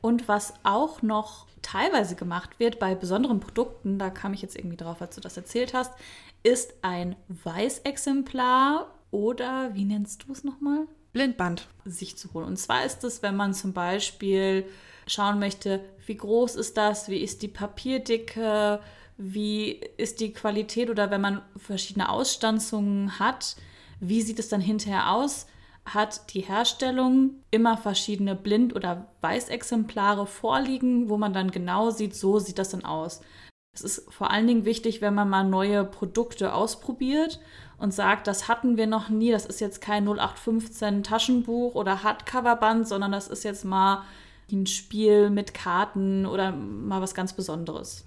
Und 0.00 0.28
was 0.28 0.54
auch 0.62 1.02
noch 1.02 1.46
teilweise 1.62 2.16
gemacht 2.16 2.58
wird 2.58 2.78
bei 2.78 2.94
besonderen 2.94 3.40
Produkten, 3.40 3.98
da 3.98 4.10
kam 4.10 4.32
ich 4.32 4.42
jetzt 4.42 4.56
irgendwie 4.56 4.76
drauf, 4.76 5.02
als 5.02 5.14
du 5.14 5.20
das 5.20 5.36
erzählt 5.36 5.74
hast, 5.74 5.92
ist 6.42 6.72
ein 6.82 7.16
Weißexemplar 7.28 8.94
oder 9.10 9.74
wie 9.74 9.84
nennst 9.84 10.24
du 10.26 10.32
es 10.32 10.44
nochmal? 10.44 10.86
Blindband. 11.12 11.68
Sich 11.84 12.16
zu 12.16 12.32
holen. 12.32 12.46
Und 12.46 12.56
zwar 12.56 12.84
ist 12.84 13.04
es, 13.04 13.22
wenn 13.22 13.36
man 13.36 13.52
zum 13.52 13.72
Beispiel 13.72 14.64
schauen 15.06 15.38
möchte, 15.38 15.80
wie 16.06 16.16
groß 16.16 16.54
ist 16.54 16.76
das, 16.76 17.08
wie 17.08 17.18
ist 17.18 17.42
die 17.42 17.48
Papierdicke, 17.48 18.80
wie 19.16 19.72
ist 19.96 20.20
die 20.20 20.32
Qualität 20.32 20.88
oder 20.88 21.10
wenn 21.10 21.20
man 21.20 21.42
verschiedene 21.56 22.08
Ausstanzungen 22.08 23.18
hat, 23.18 23.56
wie 23.98 24.22
sieht 24.22 24.38
es 24.38 24.48
dann 24.48 24.60
hinterher 24.60 25.12
aus? 25.12 25.46
Hat 25.84 26.34
die 26.34 26.40
Herstellung 26.40 27.34
immer 27.50 27.76
verschiedene 27.76 28.34
Blind- 28.34 28.74
oder 28.74 29.06
Weißexemplare 29.22 30.26
vorliegen, 30.26 31.08
wo 31.08 31.16
man 31.16 31.32
dann 31.32 31.50
genau 31.50 31.90
sieht, 31.90 32.14
so 32.14 32.38
sieht 32.38 32.58
das 32.58 32.70
dann 32.70 32.84
aus. 32.84 33.20
Es 33.72 33.82
ist 33.82 34.12
vor 34.12 34.30
allen 34.30 34.46
Dingen 34.46 34.64
wichtig, 34.64 35.00
wenn 35.00 35.14
man 35.14 35.28
mal 35.28 35.44
neue 35.44 35.84
Produkte 35.84 36.54
ausprobiert 36.54 37.40
und 37.78 37.94
sagt, 37.94 38.26
das 38.26 38.48
hatten 38.48 38.76
wir 38.76 38.86
noch 38.86 39.08
nie, 39.08 39.30
das 39.30 39.46
ist 39.46 39.60
jetzt 39.60 39.80
kein 39.80 40.04
0815 40.06 41.02
Taschenbuch 41.02 41.74
oder 41.74 42.02
Hardcoverband, 42.02 42.86
sondern 42.86 43.12
das 43.12 43.28
ist 43.28 43.44
jetzt 43.44 43.64
mal 43.64 44.02
ein 44.50 44.66
Spiel 44.66 45.30
mit 45.30 45.54
Karten 45.54 46.26
oder 46.26 46.52
mal 46.52 47.00
was 47.00 47.14
ganz 47.14 47.32
Besonderes. 47.32 48.04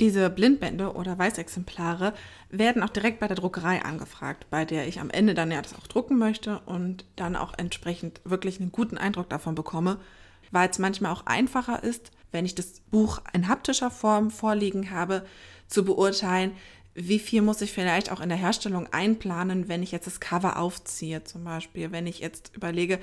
Diese 0.00 0.30
Blindbände 0.30 0.92
oder 0.92 1.18
Weißexemplare 1.18 2.14
werden 2.50 2.82
auch 2.82 2.90
direkt 2.90 3.18
bei 3.18 3.26
der 3.26 3.36
Druckerei 3.36 3.82
angefragt, 3.82 4.46
bei 4.48 4.64
der 4.64 4.86
ich 4.86 5.00
am 5.00 5.10
Ende 5.10 5.34
dann 5.34 5.50
ja 5.50 5.60
das 5.60 5.74
auch 5.74 5.88
drucken 5.88 6.18
möchte 6.18 6.60
und 6.66 7.04
dann 7.16 7.34
auch 7.34 7.52
entsprechend 7.56 8.20
wirklich 8.24 8.60
einen 8.60 8.70
guten 8.70 8.96
Eindruck 8.96 9.28
davon 9.28 9.56
bekomme, 9.56 9.98
weil 10.52 10.70
es 10.70 10.78
manchmal 10.78 11.12
auch 11.12 11.26
einfacher 11.26 11.82
ist, 11.82 12.12
wenn 12.30 12.44
ich 12.44 12.54
das 12.54 12.80
Buch 12.90 13.20
in 13.32 13.48
haptischer 13.48 13.90
Form 13.90 14.30
vorliegen 14.30 14.90
habe, 14.90 15.26
zu 15.66 15.84
beurteilen, 15.84 16.52
wie 16.94 17.18
viel 17.18 17.42
muss 17.42 17.60
ich 17.60 17.72
vielleicht 17.72 18.10
auch 18.10 18.20
in 18.20 18.28
der 18.28 18.38
Herstellung 18.38 18.92
einplanen, 18.92 19.68
wenn 19.68 19.82
ich 19.82 19.92
jetzt 19.92 20.06
das 20.06 20.20
Cover 20.20 20.58
aufziehe, 20.58 21.24
zum 21.24 21.44
Beispiel, 21.44 21.92
wenn 21.92 22.06
ich 22.06 22.18
jetzt 22.20 22.52
überlege, 22.56 22.98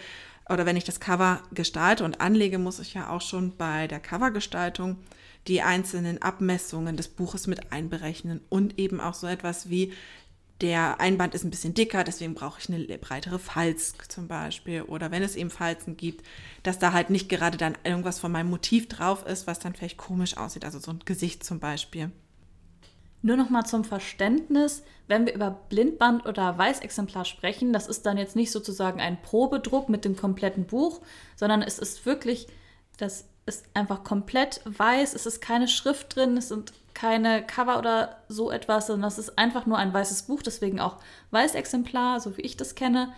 oder 0.50 0.66
wenn 0.66 0.78
ich 0.78 0.84
das 0.84 1.00
Cover 1.00 1.42
gestalte 1.54 2.04
und 2.04 2.22
anlege, 2.22 2.60
muss 2.60 2.80
ich 2.80 2.94
ja 2.94 3.10
auch 3.10 3.22
schon 3.22 3.56
bei 3.58 3.88
der 3.88 4.00
Covergestaltung 4.00 4.98
die 5.48 5.62
einzelnen 5.62 6.22
Abmessungen 6.22 6.98
des 6.98 7.08
Buches 7.08 7.48
mit 7.48 7.72
einberechnen 7.72 8.42
und 8.50 8.80
eben 8.80 9.00
auch 9.00 9.14
so 9.14 9.28
etwas 9.28 9.70
wie 9.70 9.94
der 10.62 11.02
Einband 11.02 11.36
ist 11.36 11.44
ein 11.44 11.50
bisschen 11.50 11.74
dicker, 11.74 12.04
deswegen 12.06 12.34
brauche 12.34 12.60
ich 12.60 12.70
eine 12.70 12.98
breitere 12.98 13.40
Falz 13.40 13.94
zum 14.08 14.28
Beispiel. 14.28 14.84
Oder 14.84 15.12
wenn 15.12 15.22
es 15.22 15.36
eben 15.36 15.50
Falzen 15.50 15.98
gibt, 15.98 16.26
dass 16.64 16.80
da 16.80 16.94
halt 16.94 17.10
nicht 17.10 17.28
gerade 17.28 17.58
dann 17.58 17.78
irgendwas 17.84 18.20
von 18.20 18.32
meinem 18.32 18.50
Motiv 18.50 18.88
drauf 18.88 19.26
ist, 19.26 19.48
was 19.48 19.60
dann 19.60 19.74
vielleicht 19.74 19.98
komisch 19.98 20.38
aussieht, 20.38 20.64
also 20.64 20.80
so 20.80 20.92
ein 20.92 21.00
Gesicht 21.04 21.44
zum 21.44 21.60
Beispiel. 21.60 22.10
Nur 23.22 23.38
noch 23.38 23.50
mal 23.50 23.66
zum 23.66 23.84
Verständnis, 23.84 24.84
wenn 25.08 25.26
wir 25.26 25.34
über 25.34 25.52
Blindband 25.52 26.26
oder 26.26 26.58
Weißexemplar 26.58 27.26
sprechen, 27.26 27.74
das 27.74 27.88
ist 27.88 28.06
dann 28.06 28.18
jetzt 28.18 28.36
nicht 28.36 28.52
sozusagen 28.52 29.02
ein 29.02 29.22
Probedruck 29.22 29.90
mit 29.90 30.06
dem 30.06 30.16
kompletten 30.16 30.68
Buch, 30.68 31.02
sondern 31.36 31.64
es 31.64 31.80
ist 31.80 32.06
wirklich, 32.06 32.48
das 32.98 33.28
ist 33.46 33.66
einfach 33.76 34.04
komplett 34.04 34.62
weiß, 34.66 35.14
es 35.14 35.26
ist 35.26 35.40
keine 35.40 35.68
Schrift 35.68 36.16
drin, 36.16 36.38
es 36.38 36.50
sind 36.50 36.74
keine 36.96 37.46
Cover 37.46 37.78
oder 37.78 38.18
so 38.28 38.50
etwas, 38.50 38.88
sondern 38.88 39.08
es 39.08 39.20
ist 39.20 39.38
einfach 39.38 39.66
nur 39.66 39.78
ein 39.78 39.94
weißes 39.94 40.24
Buch, 40.24 40.42
deswegen 40.42 40.80
auch 40.80 40.98
Weißexemplar, 41.32 42.20
so 42.20 42.38
wie 42.38 42.42
ich 42.42 42.58
das 42.58 42.74
kenne. 42.74 43.14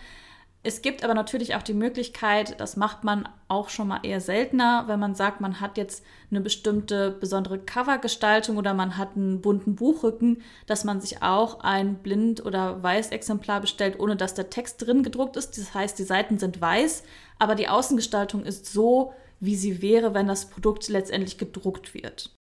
Es 0.64 0.82
gibt 0.82 1.04
aber 1.04 1.14
natürlich 1.14 1.54
auch 1.54 1.62
die 1.62 1.72
Möglichkeit, 1.72 2.60
das 2.60 2.76
macht 2.76 3.04
man 3.04 3.28
auch 3.46 3.70
schon 3.70 3.88
mal 3.88 4.00
eher 4.02 4.20
seltener, 4.20 4.84
wenn 4.86 4.98
man 4.98 5.14
sagt, 5.14 5.40
man 5.40 5.60
hat 5.60 5.78
jetzt 5.78 6.04
eine 6.30 6.40
bestimmte 6.40 7.12
besondere 7.12 7.60
Covergestaltung 7.60 8.58
oder 8.58 8.74
man 8.74 8.98
hat 8.98 9.16
einen 9.16 9.40
bunten 9.40 9.76
Buchrücken, 9.76 10.42
dass 10.66 10.84
man 10.84 11.00
sich 11.00 11.22
auch 11.22 11.60
ein 11.60 12.02
Blind- 12.02 12.44
oder 12.44 12.82
Weißexemplar 12.82 13.60
bestellt, 13.60 13.98
ohne 14.00 14.16
dass 14.16 14.34
der 14.34 14.50
Text 14.50 14.84
drin 14.84 15.04
gedruckt 15.04 15.36
ist. 15.36 15.56
Das 15.56 15.72
heißt, 15.72 15.98
die 15.98 16.02
Seiten 16.02 16.38
sind 16.38 16.60
weiß, 16.60 17.04
aber 17.38 17.54
die 17.54 17.68
Außengestaltung 17.68 18.44
ist 18.44 18.66
so, 18.66 19.14
wie 19.40 19.56
sie 19.56 19.82
wäre, 19.82 20.14
wenn 20.14 20.26
das 20.26 20.46
Produkt 20.46 20.88
letztendlich 20.88 21.38
gedruckt 21.38 21.94
wird. 21.94 22.34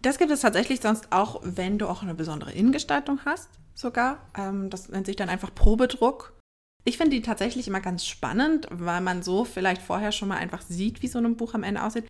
Das 0.00 0.18
gibt 0.18 0.30
es 0.32 0.40
tatsächlich 0.40 0.80
sonst 0.80 1.12
auch, 1.12 1.40
wenn 1.44 1.78
du 1.78 1.88
auch 1.88 2.02
eine 2.02 2.14
besondere 2.14 2.52
Innengestaltung 2.52 3.20
hast, 3.24 3.50
sogar. 3.74 4.28
Ähm, 4.36 4.68
das 4.68 4.88
nennt 4.88 5.06
sich 5.06 5.16
dann 5.16 5.28
einfach 5.28 5.54
Probedruck. 5.54 6.32
Ich 6.84 6.98
finde 6.98 7.16
die 7.16 7.22
tatsächlich 7.22 7.68
immer 7.68 7.80
ganz 7.80 8.04
spannend, 8.04 8.66
weil 8.70 9.00
man 9.00 9.22
so 9.22 9.44
vielleicht 9.44 9.80
vorher 9.80 10.10
schon 10.10 10.28
mal 10.28 10.38
einfach 10.38 10.62
sieht, 10.62 11.02
wie 11.02 11.08
so 11.08 11.18
ein 11.18 11.36
Buch 11.36 11.54
am 11.54 11.62
Ende 11.62 11.82
aussieht. 11.82 12.06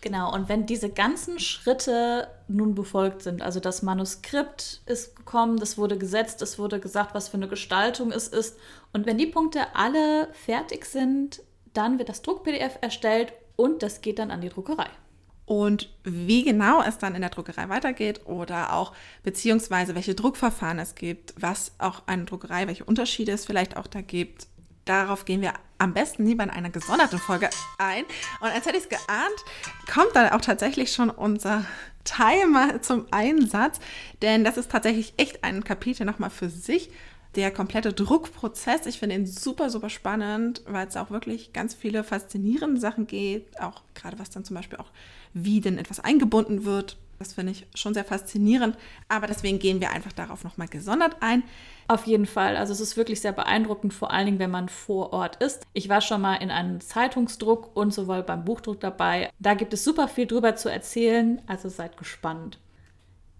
Genau, 0.00 0.32
und 0.34 0.48
wenn 0.50 0.66
diese 0.66 0.90
ganzen 0.90 1.38
Schritte 1.38 2.28
nun 2.46 2.74
befolgt 2.74 3.22
sind, 3.22 3.40
also 3.40 3.58
das 3.58 3.82
Manuskript 3.82 4.82
ist 4.84 5.16
gekommen, 5.16 5.58
das 5.58 5.78
wurde 5.78 5.96
gesetzt, 5.96 6.42
es 6.42 6.58
wurde 6.58 6.78
gesagt, 6.78 7.14
was 7.14 7.28
für 7.28 7.38
eine 7.38 7.48
Gestaltung 7.48 8.12
es 8.12 8.28
ist, 8.28 8.58
und 8.92 9.06
wenn 9.06 9.16
die 9.16 9.26
Punkte 9.26 9.74
alle 9.74 10.28
fertig 10.32 10.84
sind, 10.84 11.42
dann 11.72 11.98
wird 11.98 12.10
das 12.10 12.20
Druck-PDF 12.20 12.78
erstellt 12.82 13.32
und 13.56 13.82
das 13.82 14.00
geht 14.00 14.18
dann 14.18 14.30
an 14.30 14.40
die 14.40 14.48
Druckerei. 14.48 14.88
Und 15.46 15.90
wie 16.04 16.42
genau 16.42 16.82
es 16.82 16.96
dann 16.96 17.14
in 17.14 17.20
der 17.20 17.30
Druckerei 17.30 17.68
weitergeht 17.68 18.24
oder 18.24 18.72
auch 18.72 18.94
beziehungsweise 19.22 19.94
welche 19.94 20.14
Druckverfahren 20.14 20.78
es 20.78 20.94
gibt, 20.94 21.34
was 21.36 21.72
auch 21.78 22.02
eine 22.06 22.24
Druckerei, 22.24 22.66
welche 22.66 22.84
Unterschiede 22.84 23.32
es 23.32 23.44
vielleicht 23.44 23.76
auch 23.76 23.86
da 23.86 24.00
gibt, 24.00 24.46
darauf 24.86 25.26
gehen 25.26 25.42
wir 25.42 25.52
am 25.76 25.92
besten 25.92 26.24
lieber 26.24 26.44
in 26.44 26.50
einer 26.50 26.70
gesonderten 26.70 27.18
Folge 27.18 27.50
ein. 27.78 28.04
Und 28.40 28.48
als 28.48 28.64
hätte 28.64 28.78
ich 28.78 28.84
es 28.84 28.88
geahnt, 28.88 29.44
kommt 29.92 30.14
dann 30.14 30.30
auch 30.30 30.40
tatsächlich 30.40 30.92
schon 30.92 31.10
unser 31.10 31.66
Timer 32.04 32.80
zum 32.80 33.06
Einsatz, 33.10 33.80
denn 34.22 34.44
das 34.44 34.56
ist 34.56 34.70
tatsächlich 34.70 35.14
echt 35.16 35.44
ein 35.44 35.64
Kapitel 35.64 36.04
nochmal 36.06 36.30
für 36.30 36.48
sich 36.48 36.90
der 37.36 37.50
komplette 37.50 37.92
Druckprozess, 37.92 38.86
ich 38.86 38.98
finde 38.98 39.16
ihn 39.16 39.26
super, 39.26 39.70
super 39.70 39.90
spannend, 39.90 40.62
weil 40.66 40.86
es 40.86 40.96
auch 40.96 41.10
wirklich 41.10 41.52
ganz 41.52 41.74
viele 41.74 42.04
faszinierende 42.04 42.80
Sachen 42.80 43.06
geht, 43.06 43.60
auch 43.60 43.82
gerade 43.94 44.18
was 44.18 44.30
dann 44.30 44.44
zum 44.44 44.56
Beispiel 44.56 44.78
auch, 44.78 44.90
wie 45.32 45.60
denn 45.60 45.78
etwas 45.78 46.00
eingebunden 46.00 46.64
wird. 46.64 46.96
Das 47.18 47.34
finde 47.34 47.52
ich 47.52 47.66
schon 47.74 47.94
sehr 47.94 48.04
faszinierend, 48.04 48.76
aber 49.08 49.26
deswegen 49.26 49.58
gehen 49.58 49.80
wir 49.80 49.90
einfach 49.92 50.12
darauf 50.12 50.42
nochmal 50.44 50.68
gesondert 50.68 51.16
ein. 51.20 51.44
Auf 51.86 52.06
jeden 52.06 52.26
Fall, 52.26 52.56
also 52.56 52.72
es 52.72 52.80
ist 52.80 52.96
wirklich 52.96 53.20
sehr 53.20 53.32
beeindruckend, 53.32 53.94
vor 53.94 54.10
allen 54.10 54.26
Dingen, 54.26 54.38
wenn 54.38 54.50
man 54.50 54.68
vor 54.68 55.12
Ort 55.12 55.36
ist. 55.36 55.66
Ich 55.72 55.88
war 55.88 56.00
schon 56.00 56.20
mal 56.20 56.36
in 56.36 56.50
einem 56.50 56.80
Zeitungsdruck 56.80 57.76
und 57.76 57.94
sowohl 57.94 58.22
beim 58.22 58.44
Buchdruck 58.44 58.80
dabei. 58.80 59.30
Da 59.38 59.54
gibt 59.54 59.72
es 59.72 59.84
super 59.84 60.08
viel 60.08 60.26
drüber 60.26 60.56
zu 60.56 60.68
erzählen, 60.68 61.40
also 61.46 61.68
seid 61.68 61.96
gespannt. 61.96 62.58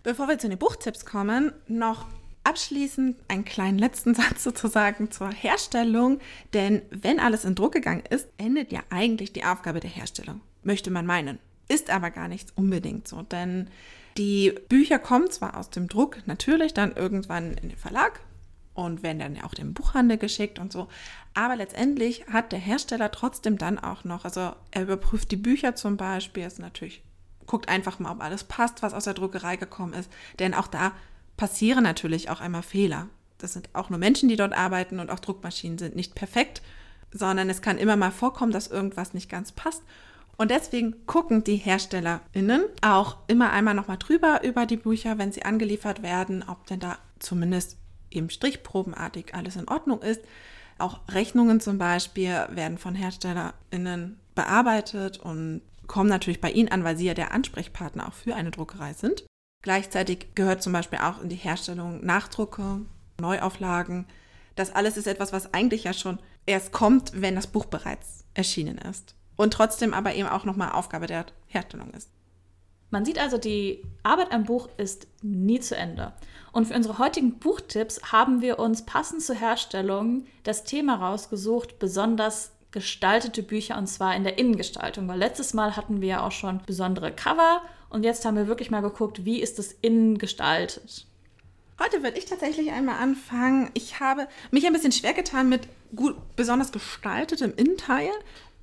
Bevor 0.02 0.28
wir 0.28 0.38
zu 0.38 0.48
den 0.48 0.58
Buchtipps 0.58 1.04
kommen, 1.04 1.52
noch 1.66 2.06
Abschließend 2.44 3.16
einen 3.28 3.44
kleinen 3.44 3.78
letzten 3.78 4.14
Satz 4.14 4.44
sozusagen 4.44 5.10
zur 5.10 5.30
Herstellung, 5.30 6.20
denn 6.52 6.82
wenn 6.90 7.18
alles 7.18 7.44
in 7.44 7.54
Druck 7.54 7.72
gegangen 7.72 8.04
ist, 8.08 8.28
endet 8.38 8.72
ja 8.72 8.80
eigentlich 8.90 9.32
die 9.32 9.44
Aufgabe 9.44 9.80
der 9.80 9.90
Herstellung, 9.90 10.40
möchte 10.62 10.90
man 10.90 11.06
meinen. 11.06 11.38
Ist 11.68 11.90
aber 11.90 12.10
gar 12.10 12.28
nicht 12.28 12.52
unbedingt 12.56 13.08
so, 13.08 13.22
denn 13.22 13.68
die 14.18 14.54
Bücher 14.68 14.98
kommen 14.98 15.30
zwar 15.30 15.56
aus 15.56 15.70
dem 15.70 15.88
Druck, 15.88 16.18
natürlich 16.26 16.74
dann 16.74 16.92
irgendwann 16.92 17.54
in 17.54 17.70
den 17.70 17.78
Verlag 17.78 18.20
und 18.74 19.02
werden 19.02 19.18
dann 19.18 19.40
auch 19.42 19.54
dem 19.54 19.72
Buchhandel 19.72 20.18
geschickt 20.18 20.58
und 20.58 20.72
so, 20.72 20.88
aber 21.32 21.56
letztendlich 21.56 22.26
hat 22.26 22.52
der 22.52 22.58
Hersteller 22.58 23.10
trotzdem 23.10 23.56
dann 23.56 23.78
auch 23.78 24.04
noch, 24.04 24.24
also 24.24 24.52
er 24.70 24.82
überprüft 24.82 25.30
die 25.30 25.36
Bücher 25.36 25.74
zum 25.74 25.96
Beispiel, 25.96 26.44
ist 26.44 26.58
natürlich 26.58 27.02
guckt 27.46 27.68
einfach 27.68 27.98
mal, 27.98 28.12
ob 28.12 28.22
alles 28.22 28.44
passt, 28.44 28.82
was 28.82 28.94
aus 28.94 29.04
der 29.04 29.14
Druckerei 29.14 29.56
gekommen 29.56 29.92
ist, 29.92 30.10
denn 30.38 30.54
auch 30.54 30.66
da 30.66 30.92
passieren 31.36 31.84
natürlich 31.84 32.30
auch 32.30 32.40
einmal 32.40 32.62
Fehler. 32.62 33.08
Das 33.38 33.52
sind 33.52 33.68
auch 33.72 33.90
nur 33.90 33.98
Menschen, 33.98 34.28
die 34.28 34.36
dort 34.36 34.52
arbeiten 34.52 35.00
und 35.00 35.10
auch 35.10 35.20
Druckmaschinen 35.20 35.78
sind 35.78 35.96
nicht 35.96 36.14
perfekt, 36.14 36.62
sondern 37.12 37.50
es 37.50 37.62
kann 37.62 37.78
immer 37.78 37.96
mal 37.96 38.10
vorkommen, 38.10 38.52
dass 38.52 38.68
irgendwas 38.68 39.14
nicht 39.14 39.28
ganz 39.28 39.52
passt. 39.52 39.82
Und 40.36 40.50
deswegen 40.50 41.06
gucken 41.06 41.44
die 41.44 41.56
HerstellerInnen 41.56 42.64
auch 42.82 43.18
immer 43.28 43.52
einmal 43.52 43.74
nochmal 43.74 43.98
drüber 43.98 44.42
über 44.42 44.66
die 44.66 44.76
Bücher, 44.76 45.18
wenn 45.18 45.30
sie 45.30 45.44
angeliefert 45.44 46.02
werden, 46.02 46.44
ob 46.48 46.66
denn 46.66 46.80
da 46.80 46.98
zumindest 47.20 47.76
eben 48.10 48.30
strichprobenartig 48.30 49.34
alles 49.34 49.56
in 49.56 49.68
Ordnung 49.68 50.02
ist. 50.02 50.22
Auch 50.78 51.00
Rechnungen 51.08 51.60
zum 51.60 51.78
Beispiel 51.78 52.46
werden 52.50 52.78
von 52.78 52.96
HerstellerInnen 52.96 54.18
bearbeitet 54.34 55.18
und 55.18 55.62
kommen 55.86 56.08
natürlich 56.08 56.40
bei 56.40 56.50
Ihnen 56.50 56.70
an, 56.70 56.82
weil 56.82 56.96
Sie 56.96 57.06
ja 57.06 57.14
der 57.14 57.32
Ansprechpartner 57.32 58.08
auch 58.08 58.14
für 58.14 58.34
eine 58.34 58.50
Druckerei 58.50 58.92
sind. 58.92 59.24
Gleichzeitig 59.64 60.34
gehört 60.34 60.62
zum 60.62 60.74
Beispiel 60.74 60.98
auch 60.98 61.22
in 61.22 61.30
die 61.30 61.36
Herstellung 61.36 62.04
Nachdrucke, 62.04 62.82
Neuauflagen. 63.18 64.04
Das 64.56 64.74
alles 64.74 64.98
ist 64.98 65.06
etwas, 65.06 65.32
was 65.32 65.54
eigentlich 65.54 65.84
ja 65.84 65.94
schon 65.94 66.18
erst 66.44 66.70
kommt, 66.70 67.18
wenn 67.18 67.34
das 67.34 67.46
Buch 67.46 67.64
bereits 67.64 68.26
erschienen 68.34 68.76
ist. 68.76 69.14
Und 69.36 69.54
trotzdem 69.54 69.94
aber 69.94 70.14
eben 70.14 70.28
auch 70.28 70.44
nochmal 70.44 70.72
Aufgabe 70.72 71.06
der 71.06 71.24
Herstellung 71.46 71.92
ist. 71.94 72.10
Man 72.90 73.06
sieht 73.06 73.18
also, 73.18 73.38
die 73.38 73.82
Arbeit 74.02 74.32
am 74.32 74.44
Buch 74.44 74.68
ist 74.76 75.06
nie 75.22 75.60
zu 75.60 75.74
Ende. 75.74 76.12
Und 76.52 76.66
für 76.66 76.74
unsere 76.74 76.98
heutigen 76.98 77.38
Buchtipps 77.38 78.12
haben 78.12 78.42
wir 78.42 78.58
uns 78.58 78.84
passend 78.84 79.22
zur 79.22 79.36
Herstellung 79.36 80.26
das 80.42 80.64
Thema 80.64 80.96
rausgesucht, 80.96 81.78
besonders 81.78 82.52
gestaltete 82.70 83.42
Bücher 83.42 83.78
und 83.78 83.86
zwar 83.86 84.14
in 84.14 84.24
der 84.24 84.36
Innengestaltung, 84.36 85.08
weil 85.08 85.18
letztes 85.18 85.54
Mal 85.54 85.74
hatten 85.74 86.02
wir 86.02 86.08
ja 86.08 86.26
auch 86.26 86.32
schon 86.32 86.60
besondere 86.66 87.12
Cover 87.12 87.62
und 87.94 88.02
jetzt 88.02 88.24
haben 88.24 88.36
wir 88.36 88.48
wirklich 88.48 88.72
mal 88.72 88.80
geguckt, 88.80 89.24
wie 89.24 89.40
ist 89.40 89.60
das 89.60 89.70
innen 89.70 90.18
gestaltet. 90.18 91.06
Heute 91.80 92.02
würde 92.02 92.18
ich 92.18 92.24
tatsächlich 92.24 92.72
einmal 92.72 92.98
anfangen. 92.98 93.70
Ich 93.74 94.00
habe 94.00 94.26
mich 94.50 94.66
ein 94.66 94.72
bisschen 94.72 94.90
schwer 94.90 95.14
getan 95.14 95.48
mit 95.48 95.68
gut, 95.94 96.16
besonders 96.34 96.72
gestaltetem 96.72 97.52
Innenteil, 97.54 98.10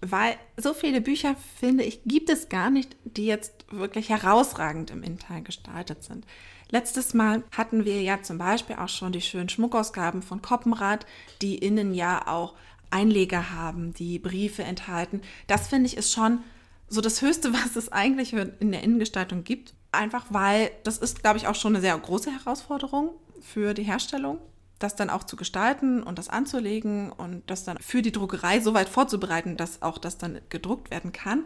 weil 0.01 0.35
so 0.57 0.73
viele 0.73 0.99
Bücher, 0.99 1.37
finde 1.59 1.85
ich, 1.85 2.01
gibt 2.05 2.29
es 2.29 2.49
gar 2.49 2.69
nicht, 2.69 2.97
die 3.05 3.25
jetzt 3.25 3.65
wirklich 3.71 4.09
herausragend 4.09 4.91
im 4.91 5.01
Innenteil 5.01 5.41
gestaltet 5.43 6.03
sind. 6.03 6.25
Letztes 6.69 7.13
Mal 7.13 7.43
hatten 7.55 7.85
wir 7.85 8.01
ja 8.01 8.21
zum 8.21 8.37
Beispiel 8.37 8.75
auch 8.75 8.89
schon 8.89 9.13
die 9.13 9.21
schönen 9.21 9.47
Schmuckausgaben 9.47 10.23
von 10.23 10.41
Koppenrad, 10.41 11.05
die 11.41 11.57
innen 11.57 11.93
ja 11.93 12.27
auch 12.27 12.53
Einleger 12.89 13.51
haben, 13.51 13.93
die 13.93 14.19
Briefe 14.19 14.63
enthalten. 14.63 15.21
Das 15.47 15.69
finde 15.69 15.87
ich 15.87 15.95
ist 15.95 16.11
schon 16.11 16.43
so 16.91 17.01
das 17.01 17.21
Höchste, 17.21 17.53
was 17.53 17.75
es 17.75 17.91
eigentlich 17.91 18.33
in 18.33 18.71
der 18.71 18.83
Innengestaltung 18.83 19.43
gibt. 19.43 19.73
Einfach 19.91 20.25
weil 20.29 20.71
das 20.83 20.99
ist, 20.99 21.21
glaube 21.21 21.37
ich, 21.37 21.47
auch 21.47 21.55
schon 21.55 21.75
eine 21.75 21.81
sehr 21.81 21.97
große 21.97 22.31
Herausforderung 22.31 23.11
für 23.41 23.73
die 23.73 23.83
Herstellung, 23.83 24.37
das 24.79 24.95
dann 24.95 25.09
auch 25.09 25.23
zu 25.23 25.35
gestalten 25.35 26.03
und 26.03 26.17
das 26.17 26.29
anzulegen 26.29 27.11
und 27.11 27.43
das 27.49 27.63
dann 27.63 27.77
für 27.79 28.01
die 28.01 28.11
Druckerei 28.11 28.61
so 28.61 28.73
weit 28.73 28.87
vorzubereiten, 28.87 29.57
dass 29.57 29.81
auch 29.81 29.97
das 29.97 30.17
dann 30.17 30.39
gedruckt 30.49 30.91
werden 30.91 31.11
kann. 31.11 31.43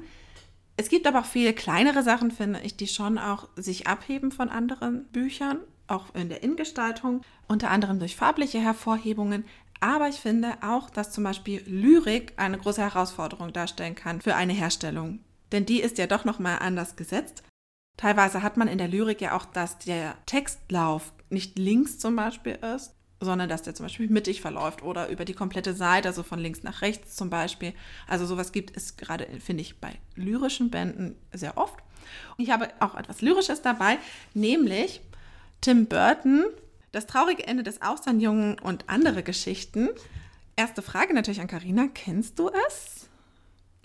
Es 0.78 0.90
gibt 0.90 1.08
aber 1.08 1.22
auch 1.22 1.26
viele 1.26 1.54
kleinere 1.54 2.04
Sachen, 2.04 2.32
finde 2.32 2.60
ich, 2.62 2.76
die 2.76 2.88
schon 2.88 3.18
auch 3.18 3.48
sich 3.56 3.88
abheben 3.88 4.32
von 4.32 4.50
anderen 4.50 5.06
Büchern, 5.06 5.60
auch 5.88 6.14
in 6.14 6.30
der 6.30 6.44
Innengestaltung, 6.44 7.22
unter 7.48 7.72
anderem 7.72 8.00
durch 8.00 8.16
farbliche 8.16 8.60
Hervorhebungen, 8.60 9.46
aber 9.80 10.08
ich 10.10 10.16
finde 10.16 10.54
auch, 10.62 10.90
dass 10.90 11.12
zum 11.12 11.24
Beispiel 11.24 11.62
Lyrik 11.66 12.34
eine 12.38 12.58
große 12.58 12.82
Herausforderung 12.82 13.54
darstellen 13.54 13.96
kann 13.96 14.22
für 14.22 14.36
eine 14.36 14.54
Herstellung. 14.54 15.20
Denn 15.56 15.66
die 15.66 15.80
ist 15.80 15.98
ja 15.98 16.06
doch 16.06 16.26
nochmal 16.26 16.60
anders 16.60 16.98
gesetzt. 16.98 17.42
Teilweise 17.96 18.44
hat 18.44 18.58
man 18.58 18.68
in 18.68 18.78
der 18.78 18.90
Lyrik 18.90 19.22
ja 19.22 19.38
auch, 19.38 19.46
dass 19.46 19.80
der 19.80 20.18
Textlauf 20.26 21.14
nicht 21.30 21.58
links 21.58 21.98
zum 21.98 22.18
Beispiel 22.18 22.60
ist, 22.76 22.94
sondern 23.22 23.48
dass 23.48 23.62
der 23.62 23.74
zum 23.74 23.86
Beispiel 23.86 24.10
mittig 24.10 24.42
verläuft 24.42 24.84
oder 24.84 25.08
über 25.08 25.24
die 25.24 25.34
komplette 25.34 25.74
Seite, 25.74 26.10
also 26.10 26.24
von 26.24 26.40
links 26.40 26.64
nach 26.64 26.82
rechts 26.82 27.16
zum 27.16 27.30
Beispiel. 27.30 27.72
Also 28.06 28.26
sowas 28.26 28.52
gibt 28.52 28.76
es 28.76 28.98
gerade, 28.98 29.28
finde 29.40 29.62
ich, 29.62 29.80
bei 29.80 29.94
lyrischen 30.16 30.72
Bänden 30.72 31.16
sehr 31.32 31.58
oft. 31.58 31.80
Und 32.38 32.44
ich 32.44 32.52
habe 32.52 32.68
auch 32.82 32.96
etwas 32.96 33.22
Lyrisches 33.22 33.62
dabei, 33.62 33.98
nämlich 34.34 35.00
Tim 35.62 35.86
Burton, 35.86 36.48
Das 36.92 37.08
traurige 37.08 37.48
Ende 37.48 37.64
des 37.64 37.82
Austernjungen 37.82 38.60
und 38.60 38.90
andere 38.90 39.24
Geschichten. 39.24 39.88
Erste 40.58 40.82
Frage 40.82 41.14
natürlich 41.14 41.40
an 41.40 41.48
Karina, 41.48 41.88
kennst 41.94 42.40
du 42.40 42.50
es? 42.68 43.08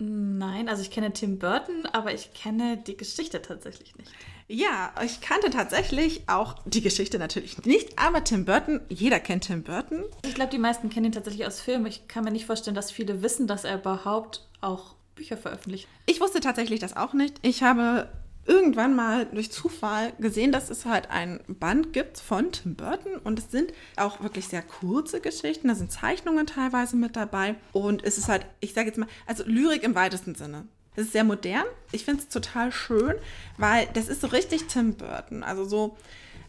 Nein, 0.03 0.67
also 0.67 0.81
ich 0.81 0.89
kenne 0.89 1.13
Tim 1.13 1.37
Burton, 1.37 1.85
aber 1.91 2.11
ich 2.11 2.33
kenne 2.33 2.77
die 2.77 2.97
Geschichte 2.97 3.39
tatsächlich 3.39 3.95
nicht. 3.97 4.09
Ja, 4.47 4.91
ich 5.05 5.21
kannte 5.21 5.51
tatsächlich 5.51 6.23
auch 6.27 6.55
die 6.65 6.81
Geschichte 6.81 7.19
natürlich 7.19 7.63
nicht, 7.65 7.99
aber 7.99 8.23
Tim 8.23 8.45
Burton, 8.45 8.81
jeder 8.89 9.19
kennt 9.19 9.43
Tim 9.43 9.61
Burton. 9.61 10.03
Ich 10.25 10.33
glaube, 10.33 10.49
die 10.49 10.57
meisten 10.57 10.89
kennen 10.89 11.05
ihn 11.05 11.11
tatsächlich 11.11 11.45
aus 11.45 11.61
Filmen. 11.61 11.85
Ich 11.85 12.07
kann 12.07 12.23
mir 12.23 12.31
nicht 12.31 12.47
vorstellen, 12.47 12.75
dass 12.75 12.89
viele 12.89 13.21
wissen, 13.21 13.45
dass 13.45 13.63
er 13.63 13.75
überhaupt 13.75 14.47
auch 14.59 14.95
Bücher 15.13 15.37
veröffentlicht. 15.37 15.87
Ich 16.07 16.19
wusste 16.19 16.39
tatsächlich 16.39 16.79
das 16.79 16.97
auch 16.97 17.13
nicht. 17.13 17.35
Ich 17.43 17.61
habe 17.61 18.09
irgendwann 18.45 18.95
mal 18.95 19.27
durch 19.27 19.51
Zufall 19.51 20.13
gesehen, 20.19 20.51
dass 20.51 20.69
es 20.69 20.85
halt 20.85 21.09
ein 21.11 21.39
Band 21.47 21.93
gibt 21.93 22.19
von 22.19 22.51
Tim 22.51 22.75
Burton 22.75 23.17
und 23.23 23.39
es 23.39 23.51
sind 23.51 23.71
auch 23.97 24.21
wirklich 24.21 24.47
sehr 24.47 24.63
kurze 24.63 25.21
Geschichten, 25.21 25.67
da 25.67 25.75
sind 25.75 25.91
Zeichnungen 25.91 26.47
teilweise 26.47 26.95
mit 26.95 27.15
dabei 27.15 27.55
und 27.71 28.03
es 28.03 28.17
ist 28.17 28.29
halt, 28.29 28.45
ich 28.59 28.73
sage 28.73 28.87
jetzt 28.87 28.97
mal, 28.97 29.07
also 29.27 29.43
Lyrik 29.45 29.83
im 29.83 29.95
weitesten 29.95 30.35
Sinne. 30.35 30.65
Es 30.95 31.05
ist 31.05 31.13
sehr 31.13 31.23
modern. 31.23 31.65
Ich 31.93 32.03
finde 32.03 32.21
es 32.21 32.29
total 32.29 32.71
schön, 32.71 33.15
weil 33.57 33.87
das 33.93 34.09
ist 34.09 34.21
so 34.21 34.27
richtig 34.27 34.67
Tim 34.67 34.95
Burton. 34.95 35.41
Also 35.41 35.63
so, 35.63 35.97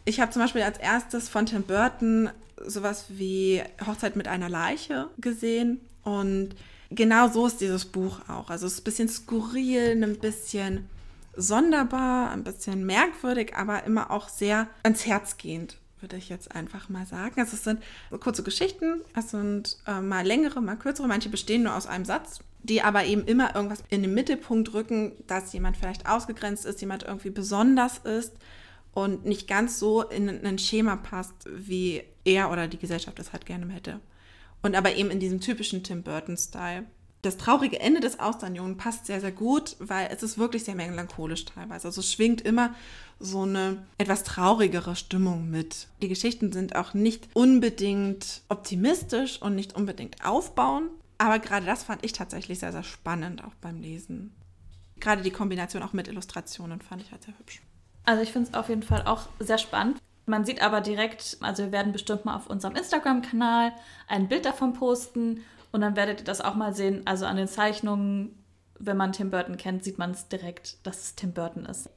ich 0.03 0.19
habe 0.19 0.31
zum 0.31 0.41
Beispiel 0.41 0.63
als 0.63 0.77
erstes 0.79 1.29
von 1.29 1.45
Tim 1.45 1.63
Burton 1.63 2.29
sowas 2.65 3.05
wie 3.09 3.61
Hochzeit 3.85 4.15
mit 4.15 4.27
einer 4.27 4.49
Leiche 4.49 5.07
gesehen. 5.17 5.79
Und 6.03 6.55
genau 6.89 7.29
so 7.29 7.47
ist 7.47 7.61
dieses 7.61 7.85
Buch 7.85 8.19
auch. 8.27 8.49
Also 8.49 8.67
es 8.67 8.73
ist 8.73 8.81
ein 8.81 8.83
bisschen 8.83 9.09
skurril, 9.09 10.03
ein 10.03 10.19
bisschen 10.19 10.89
sonderbar, 11.35 12.31
ein 12.31 12.43
bisschen 12.43 12.85
merkwürdig, 12.85 13.55
aber 13.55 13.83
immer 13.83 14.11
auch 14.11 14.29
sehr 14.29 14.67
ans 14.83 15.05
Herz 15.05 15.37
gehend 15.37 15.77
würde 16.03 16.17
ich 16.17 16.29
jetzt 16.29 16.53
einfach 16.53 16.89
mal 16.89 17.07
sagen. 17.07 17.39
Also 17.39 17.55
es 17.55 17.63
sind 17.63 17.81
kurze 18.19 18.43
Geschichten, 18.43 19.01
es 19.17 19.31
sind 19.31 19.77
äh, 19.87 20.01
mal 20.01 20.23
längere, 20.23 20.61
mal 20.61 20.75
kürzere, 20.75 21.07
manche 21.07 21.29
bestehen 21.29 21.63
nur 21.63 21.75
aus 21.75 21.87
einem 21.87 22.05
Satz, 22.05 22.41
die 22.61 22.83
aber 22.83 23.05
eben 23.05 23.25
immer 23.25 23.55
irgendwas 23.55 23.83
in 23.89 24.03
den 24.03 24.13
Mittelpunkt 24.13 24.73
rücken, 24.73 25.13
dass 25.25 25.51
jemand 25.53 25.77
vielleicht 25.77 26.07
ausgegrenzt 26.07 26.65
ist, 26.65 26.81
jemand 26.81 27.03
irgendwie 27.03 27.31
besonders 27.31 27.97
ist 27.99 28.33
und 28.93 29.25
nicht 29.25 29.47
ganz 29.47 29.79
so 29.79 30.03
in 30.03 30.45
ein 30.45 30.59
Schema 30.59 30.97
passt, 30.97 31.47
wie 31.47 32.03
er 32.25 32.51
oder 32.51 32.67
die 32.67 32.77
Gesellschaft 32.77 33.17
es 33.19 33.33
halt 33.33 33.45
gerne 33.45 33.67
hätte. 33.73 33.99
Und 34.61 34.75
aber 34.75 34.95
eben 34.95 35.09
in 35.09 35.19
diesem 35.19 35.41
typischen 35.41 35.83
Tim 35.83 36.03
Burton-Style 36.03 36.85
das 37.23 37.37
traurige 37.37 37.79
Ende 37.79 38.01
des 38.01 38.19
Austernjungen 38.19 38.77
passt 38.77 39.05
sehr, 39.05 39.21
sehr 39.21 39.31
gut, 39.31 39.77
weil 39.79 40.09
es 40.11 40.23
ist 40.23 40.37
wirklich 40.37 40.65
sehr 40.65 40.75
melancholisch 40.75 41.45
teilweise. 41.45 41.87
Also 41.87 42.01
es 42.01 42.11
schwingt 42.11 42.41
immer 42.41 42.75
so 43.17 43.43
eine 43.43 43.85
etwas 43.97 44.23
traurigere 44.23 44.97
Stimmung 44.97 45.49
mit. 45.49 45.87
Die 46.01 46.09
Geschichten 46.09 46.51
sind 46.51 46.75
auch 46.75 46.93
nicht 46.93 47.29
unbedingt 47.33 48.41
optimistisch 48.49 49.41
und 49.41 49.55
nicht 49.55 49.73
unbedingt 49.73 50.25
aufbauend, 50.25 50.89
aber 51.17 51.39
gerade 51.39 51.65
das 51.65 51.83
fand 51.83 52.03
ich 52.03 52.11
tatsächlich 52.11 52.59
sehr, 52.59 52.73
sehr 52.73 52.83
spannend 52.83 53.43
auch 53.43 53.53
beim 53.61 53.79
Lesen. 53.79 54.35
Gerade 54.99 55.21
die 55.21 55.31
Kombination 55.31 55.81
auch 55.81 55.93
mit 55.93 56.09
Illustrationen 56.09 56.81
fand 56.81 57.01
ich 57.01 57.11
halt 57.11 57.23
sehr 57.23 57.37
hübsch. 57.39 57.61
Also 58.03 58.21
ich 58.21 58.33
finde 58.33 58.49
es 58.49 58.53
auf 58.53 58.67
jeden 58.67 58.83
Fall 58.83 59.03
auch 59.07 59.29
sehr 59.39 59.57
spannend. 59.57 59.97
Man 60.25 60.43
sieht 60.43 60.61
aber 60.61 60.81
direkt, 60.81 61.37
also 61.39 61.63
wir 61.63 61.71
werden 61.71 61.93
bestimmt 61.93 62.25
mal 62.25 62.35
auf 62.35 62.47
unserem 62.47 62.75
Instagram-Kanal 62.75 63.71
ein 64.09 64.27
Bild 64.27 64.45
davon 64.45 64.73
posten 64.73 65.41
und 65.73 65.81
dann 65.81 65.97
werdet 65.97 66.21
ihr 66.21 66.25
das 66.25 66.39
auch 66.39 66.55
mal 66.55 66.73
sehen. 66.73 67.01
Also 67.05 67.25
an 67.25 67.35
den 67.35 67.47
Zeichnungen, 67.47 68.43
wenn 68.79 68.95
man 68.95 69.11
Tim 69.11 69.31
Burton 69.31 69.57
kennt, 69.57 69.83
sieht 69.83 69.97
man 69.97 70.11
es 70.11 70.29
direkt, 70.29 70.85
dass 70.85 71.01
es 71.01 71.15
Tim 71.15 71.33
Burton 71.33 71.65
ist. 71.65 71.89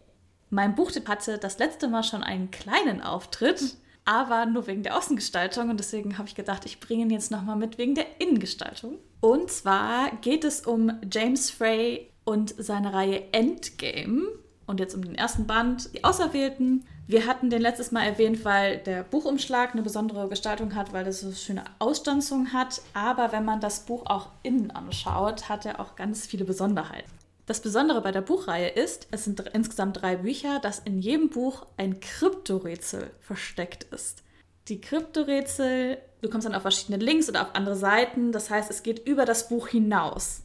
Mein 0.48 0.74
Buchtipp 0.74 1.08
hatte 1.08 1.38
das 1.38 1.58
letzte 1.58 1.86
Mal 1.86 2.02
schon 2.02 2.22
einen 2.22 2.50
kleinen 2.50 3.02
Auftritt, 3.02 3.76
aber 4.06 4.46
nur 4.46 4.66
wegen 4.66 4.82
der 4.82 4.96
Außengestaltung. 4.96 5.68
Und 5.68 5.78
deswegen 5.78 6.16
habe 6.16 6.26
ich 6.26 6.34
gedacht, 6.34 6.64
ich 6.64 6.80
bringe 6.80 7.02
ihn 7.02 7.10
jetzt 7.10 7.30
nochmal 7.30 7.56
mit 7.56 7.76
wegen 7.76 7.94
der 7.94 8.18
Innengestaltung. 8.18 8.98
Und 9.20 9.50
zwar 9.50 10.10
geht 10.22 10.44
es 10.44 10.62
um 10.62 10.92
James 11.12 11.50
Frey 11.50 12.10
und 12.24 12.54
seine 12.56 12.94
Reihe 12.94 13.30
Endgame. 13.32 14.22
Und 14.66 14.80
jetzt 14.80 14.94
um 14.94 15.04
den 15.04 15.14
ersten 15.14 15.46
Band, 15.46 15.94
die 15.94 16.02
Auserwählten. 16.02 16.86
Wir 17.08 17.26
hatten 17.26 17.50
den 17.50 17.62
letztes 17.62 17.92
Mal 17.92 18.02
erwähnt, 18.02 18.44
weil 18.44 18.78
der 18.78 19.04
Buchumschlag 19.04 19.72
eine 19.72 19.82
besondere 19.82 20.28
Gestaltung 20.28 20.74
hat, 20.74 20.92
weil 20.92 21.06
es 21.06 21.20
so 21.20 21.30
schöne 21.30 21.62
Ausstanzung 21.78 22.52
hat. 22.52 22.82
Aber 22.94 23.30
wenn 23.30 23.44
man 23.44 23.60
das 23.60 23.86
Buch 23.86 24.06
auch 24.06 24.30
innen 24.42 24.72
anschaut, 24.72 25.48
hat 25.48 25.66
er 25.66 25.78
auch 25.78 25.94
ganz 25.94 26.26
viele 26.26 26.44
Besonderheiten. 26.44 27.10
Das 27.46 27.60
Besondere 27.60 28.00
bei 28.00 28.10
der 28.10 28.22
Buchreihe 28.22 28.70
ist, 28.70 29.06
es 29.12 29.22
sind 29.22 29.38
insgesamt 29.52 30.02
drei 30.02 30.16
Bücher, 30.16 30.58
dass 30.58 30.80
in 30.80 30.98
jedem 30.98 31.30
Buch 31.30 31.66
ein 31.76 32.00
Kryptorätsel 32.00 33.12
versteckt 33.20 33.84
ist. 33.84 34.24
Die 34.66 34.80
Kryptorätsel, 34.80 35.98
du 36.22 36.28
kommst 36.28 36.44
dann 36.44 36.56
auf 36.56 36.62
verschiedene 36.62 36.98
Links 36.98 37.28
oder 37.28 37.42
auf 37.42 37.54
andere 37.54 37.76
Seiten, 37.76 38.32
das 38.32 38.50
heißt, 38.50 38.68
es 38.68 38.82
geht 38.82 39.06
über 39.06 39.24
das 39.24 39.48
Buch 39.48 39.68
hinaus. 39.68 40.42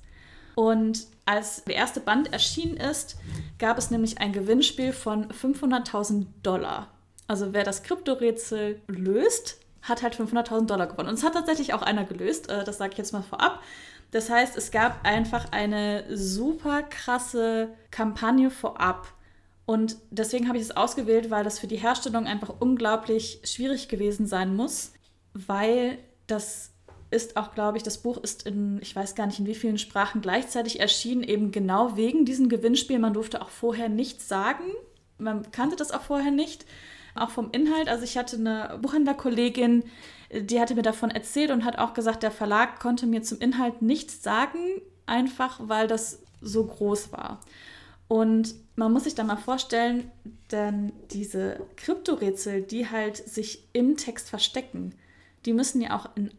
Und 0.54 1.08
als 1.26 1.64
der 1.64 1.76
erste 1.76 2.00
Band 2.00 2.34
erschienen 2.34 2.78
ist, 2.78 3.18
gab 3.60 3.78
es 3.78 3.92
nämlich 3.92 4.20
ein 4.20 4.34
Gewinnspiel 4.34 4.94
von 4.94 5.30
500.000 5.30 6.26
Dollar. 6.44 6.88
Also 7.28 7.54
wer 7.54 7.64
das 7.64 7.84
Kryptorätsel 7.84 8.82
löst, 8.88 9.60
hat 9.82 10.04
halt 10.04 10.16
500.000 10.16 10.66
Dollar 10.66 10.88
gewonnen. 10.88 11.10
Und 11.10 11.16
es 11.16 11.24
hat 11.24 11.34
tatsächlich 11.34 11.74
auch 11.74 11.82
einer 11.82 12.04
gelöst, 12.04 12.50
äh, 12.50 12.64
das 12.64 12.78
sage 12.78 12.92
ich 12.94 12.98
jetzt 12.98 13.14
mal 13.14 13.24
vorab. 13.24 13.62
Das 14.12 14.30
heißt, 14.30 14.58
es 14.58 14.72
gab 14.72 15.06
einfach 15.06 15.52
eine 15.52 16.04
super 16.16 16.84
krasse 16.84 17.70
Kampagne 17.90 18.52
vorab. 18.52 19.08
Und 19.66 19.96
deswegen 20.10 20.48
habe 20.48 20.58
ich 20.58 20.66
es 20.66 20.76
ausgewählt, 20.76 21.30
weil 21.30 21.44
das 21.44 21.60
für 21.60 21.68
die 21.68 21.78
Herstellung 21.78 22.28
einfach 22.28 22.54
unglaublich 22.60 23.40
schwierig 23.46 23.88
gewesen 23.88 24.26
sein 24.28 24.54
muss, 24.56 24.92
weil 25.34 25.98
das 26.28 26.72
ist 27.12 27.38
auch, 27.38 27.54
glaube 27.54 27.78
ich, 27.78 27.84
das 27.84 27.98
Buch 27.98 28.18
ist 28.18 28.48
in, 28.48 28.80
ich 28.82 28.96
weiß 28.96 29.16
gar 29.16 29.28
nicht 29.28 29.40
in 29.40 29.46
wie 29.46 29.56
vielen 29.56 29.78
Sprachen 29.78 30.22
gleichzeitig 30.22 30.80
erschienen, 30.80 31.24
eben 31.24 31.52
genau 31.52 31.98
wegen 31.98 32.26
diesem 32.26 32.50
Gewinnspiel. 32.50 33.00
Man 33.00 33.14
durfte 33.14 33.42
auch 33.42 33.50
vorher 33.50 33.90
nichts 33.90 34.28
sagen. 34.28 34.64
Man 35.18 35.52
kannte 35.52 35.76
das 35.76 35.92
auch 35.92 36.02
vorher 36.02 36.32
nicht. 36.32 36.66
Auch 37.14 37.30
vom 37.30 37.52
Inhalt. 37.52 37.90
Also 37.90 38.06
ich 38.06 38.18
hatte 38.18 38.38
eine 38.38 38.80
Buchhändlerkollegin, 38.82 39.84
die 40.34 40.62
hatte 40.62 40.76
mir 40.76 40.82
davon 40.82 41.12
erzählt 41.12 41.52
und 41.52 41.66
hat 41.66 41.78
auch 41.78 41.94
gesagt, 41.94 42.24
der 42.24 42.32
Verlag 42.32 42.80
konnte 42.80 43.06
mir 43.06 43.22
zum 43.22 43.40
Inhalt 43.40 43.82
nichts 43.82 44.24
sagen, 44.24 44.82
einfach 45.06 45.60
weil 45.62 45.88
das 45.88 46.24
so 46.40 46.66
groß 46.66 47.12
war. 47.12 47.42
Und 48.08 48.56
man 48.76 48.92
muss 48.92 49.04
sich 49.04 49.16
da 49.16 49.24
mal 49.24 49.38
vorstellen, 49.38 50.10
denn 50.52 50.94
diese 51.12 51.60
Kryptorätsel, 51.76 52.62
die 52.62 52.90
halt 52.90 53.18
sich 53.18 53.68
im 53.74 53.98
Text 53.98 54.30
verstecken, 54.30 54.96
die 55.46 55.54
müssen 55.54 55.82
ja 55.82 55.96
auch 55.96 56.10
in 56.16 56.32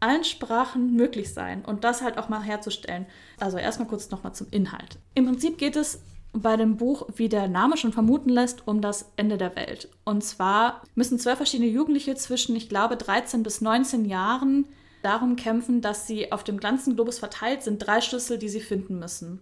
allen 0.00 0.24
Sprachen 0.24 0.94
möglich 0.94 1.32
sein 1.32 1.64
und 1.64 1.84
das 1.84 2.02
halt 2.02 2.18
auch 2.18 2.28
mal 2.28 2.42
herzustellen. 2.42 3.06
Also 3.38 3.58
erstmal 3.58 3.88
kurz 3.88 4.10
nochmal 4.10 4.34
zum 4.34 4.48
Inhalt. 4.50 4.98
Im 5.14 5.26
Prinzip 5.26 5.58
geht 5.58 5.76
es 5.76 6.02
bei 6.32 6.56
dem 6.56 6.76
Buch, 6.76 7.08
wie 7.16 7.28
der 7.28 7.48
Name 7.48 7.76
schon 7.76 7.92
vermuten 7.92 8.28
lässt, 8.28 8.66
um 8.66 8.80
das 8.80 9.12
Ende 9.16 9.36
der 9.36 9.56
Welt. 9.56 9.88
Und 10.04 10.22
zwar 10.22 10.82
müssen 10.94 11.18
zwölf 11.18 11.36
verschiedene 11.36 11.68
Jugendliche 11.68 12.14
zwischen, 12.14 12.54
ich 12.56 12.68
glaube, 12.68 12.96
13 12.96 13.42
bis 13.42 13.60
19 13.60 14.04
Jahren 14.04 14.66
darum 15.02 15.36
kämpfen, 15.36 15.80
dass 15.80 16.06
sie 16.06 16.30
auf 16.30 16.44
dem 16.44 16.60
ganzen 16.60 16.94
Globus 16.94 17.18
verteilt 17.18 17.62
sind, 17.62 17.78
drei 17.78 18.00
Schlüssel, 18.00 18.38
die 18.38 18.48
sie 18.48 18.60
finden 18.60 18.98
müssen. 18.98 19.40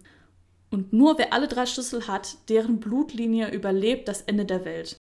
Und 0.71 0.93
nur 0.93 1.17
wer 1.17 1.33
alle 1.33 1.47
drei 1.47 1.65
Schlüssel 1.65 2.07
hat, 2.07 2.37
deren 2.49 2.79
Blutlinie 2.79 3.51
überlebt 3.51 4.07
das 4.07 4.21
Ende 4.21 4.45
der 4.45 4.65
Welt. 4.65 4.97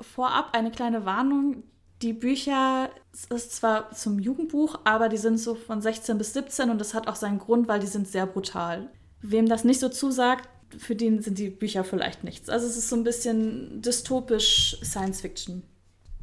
Vorab 0.00 0.50
eine 0.52 0.70
kleine 0.70 1.04
Warnung, 1.06 1.64
die 2.02 2.12
Bücher 2.12 2.90
ist 3.30 3.56
zwar 3.56 3.90
zum 3.92 4.18
Jugendbuch, 4.18 4.80
aber 4.84 5.08
die 5.08 5.16
sind 5.16 5.38
so 5.38 5.54
von 5.54 5.80
16 5.80 6.18
bis 6.18 6.34
17 6.34 6.70
und 6.70 6.78
das 6.78 6.94
hat 6.94 7.08
auch 7.08 7.16
seinen 7.16 7.38
Grund, 7.38 7.68
weil 7.68 7.80
die 7.80 7.86
sind 7.86 8.06
sehr 8.06 8.26
brutal. 8.26 8.90
Wem 9.22 9.48
das 9.48 9.64
nicht 9.64 9.80
so 9.80 9.88
zusagt, 9.88 10.48
für 10.76 10.94
den 10.94 11.22
sind 11.22 11.38
die 11.38 11.48
Bücher 11.48 11.84
vielleicht 11.84 12.24
nichts. 12.24 12.48
Also 12.48 12.66
es 12.66 12.76
ist 12.76 12.88
so 12.88 12.96
ein 12.96 13.04
bisschen 13.04 13.80
dystopisch 13.80 14.78
Science 14.82 15.20
Fiction. 15.22 15.62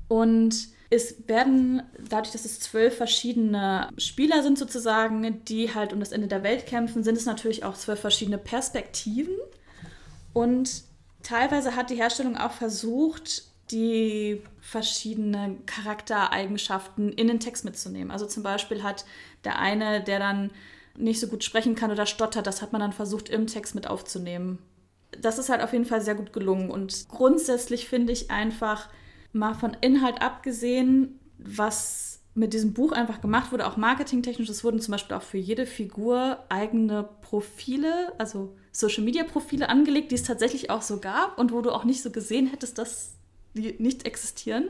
Und 0.08 0.68
es 0.90 1.28
werden, 1.28 1.82
dadurch, 1.98 2.34
dass 2.34 2.46
es 2.46 2.60
zwölf 2.60 2.98
verschiedene 2.98 3.90
Spieler 3.98 4.44
sind 4.44 4.60
sozusagen, 4.60 5.44
die 5.46 5.74
halt 5.74 5.92
um 5.92 6.00
das 6.00 6.12
Ende 6.12 6.28
der 6.28 6.44
Welt 6.44 6.68
kämpfen, 6.68 7.04
sind 7.04 7.18
es 7.18 7.26
natürlich 7.26 7.64
auch 7.64 7.76
zwölf 7.76 8.00
verschiedene 8.00 8.38
Perspektiven. 8.38 9.34
Und 10.34 10.84
teilweise 11.24 11.76
hat 11.76 11.90
die 11.90 11.96
Herstellung 11.96 12.38
auch 12.38 12.52
versucht, 12.52 13.44
die 13.74 14.42
verschiedenen 14.62 15.66
Charaktereigenschaften 15.66 17.12
in 17.12 17.28
den 17.28 17.40
Text 17.40 17.66
mitzunehmen. 17.66 18.12
Also 18.12 18.26
zum 18.26 18.44
Beispiel 18.44 18.84
hat 18.84 19.06
der 19.44 19.60
eine, 19.60 20.02
der 20.02 20.20
dann 20.20 20.52
nicht 20.96 21.20
so 21.20 21.28
gut 21.28 21.44
sprechen 21.44 21.76
kann 21.76 21.92
oder 21.92 22.06
stottert, 22.06 22.48
das 22.48 22.62
hat 22.62 22.72
man 22.72 22.80
dann 22.80 22.94
versucht 22.94 23.28
im 23.28 23.48
Text 23.48 23.76
mit 23.76 23.88
aufzunehmen. 23.88 24.60
Das 25.20 25.38
ist 25.38 25.50
halt 25.50 25.62
auf 25.62 25.74
jeden 25.74 25.86
Fall 25.86 26.02
sehr 26.02 26.16
gut 26.16 26.32
gelungen. 26.34 26.70
Und 26.70 27.08
grundsätzlich 27.10 27.88
finde 27.88 28.14
ich 28.14 28.32
einfach, 28.32 28.90
mal 29.34 29.56
von 29.56 29.76
Inhalt 29.82 30.22
abgesehen, 30.22 31.20
was 31.38 32.22
mit 32.36 32.54
diesem 32.54 32.74
Buch 32.74 32.92
einfach 32.94 33.22
gemacht 33.22 33.52
wurde, 33.52 33.68
auch 33.68 33.78
marketingtechnisch. 33.78 34.50
Es 34.50 34.64
wurden 34.64 34.80
zum 34.80 34.94
Beispiel 34.94 35.18
auch 35.18 35.22
für 35.22 35.38
jede 35.38 35.66
Figur 35.66 36.40
eigene 36.50 37.08
Profile, 37.22 38.14
also 38.18 38.56
Social-Media-Profile 38.72 39.70
angelegt, 39.70 40.12
die 40.12 40.16
es 40.16 40.24
tatsächlich 40.24 40.70
auch 40.70 40.82
so 40.82 41.00
gab 41.00 41.38
und 41.38 41.52
wo 41.52 41.62
du 41.62 41.72
auch 41.72 41.84
nicht 41.84 42.02
so 42.02 42.12
gesehen 42.12 42.48
hättest, 42.48 42.78
dass 42.78 43.18
die 43.54 43.76
nicht 43.80 44.06
existieren. 44.06 44.70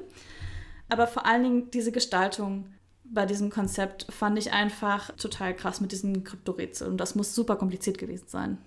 Aber 0.89 1.07
vor 1.07 1.25
allen 1.25 1.43
Dingen 1.43 1.71
diese 1.71 1.91
Gestaltung 1.91 2.65
bei 3.03 3.25
diesem 3.25 3.49
Konzept 3.49 4.07
fand 4.09 4.37
ich 4.37 4.51
einfach 4.51 5.11
total 5.17 5.55
krass 5.55 5.81
mit 5.81 5.91
diesen 5.91 6.23
Kryptorätseln. 6.23 6.91
Und 6.91 6.97
das 6.97 7.15
muss 7.15 7.35
super 7.35 7.55
kompliziert 7.55 7.97
gewesen 7.97 8.25
sein. 8.27 8.57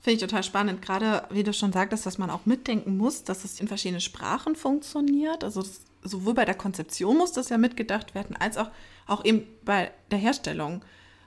Finde 0.00 0.16
ich 0.16 0.20
total 0.20 0.42
spannend. 0.42 0.82
Gerade, 0.82 1.24
wie 1.30 1.42
du 1.42 1.52
schon 1.52 1.72
sagtest, 1.72 2.06
dass 2.06 2.18
man 2.18 2.30
auch 2.30 2.46
mitdenken 2.46 2.96
muss, 2.96 3.24
dass 3.24 3.44
es 3.44 3.60
in 3.60 3.68
verschiedenen 3.68 4.00
Sprachen 4.00 4.54
funktioniert. 4.54 5.42
Also 5.42 5.62
das, 5.62 5.80
sowohl 6.02 6.34
bei 6.34 6.44
der 6.44 6.54
Konzeption 6.54 7.16
muss 7.16 7.32
das 7.32 7.48
ja 7.48 7.58
mitgedacht 7.58 8.14
werden, 8.14 8.36
als 8.36 8.56
auch, 8.56 8.70
auch 9.06 9.24
eben 9.24 9.46
bei 9.64 9.90
der 10.10 10.18
Herstellung. 10.18 10.84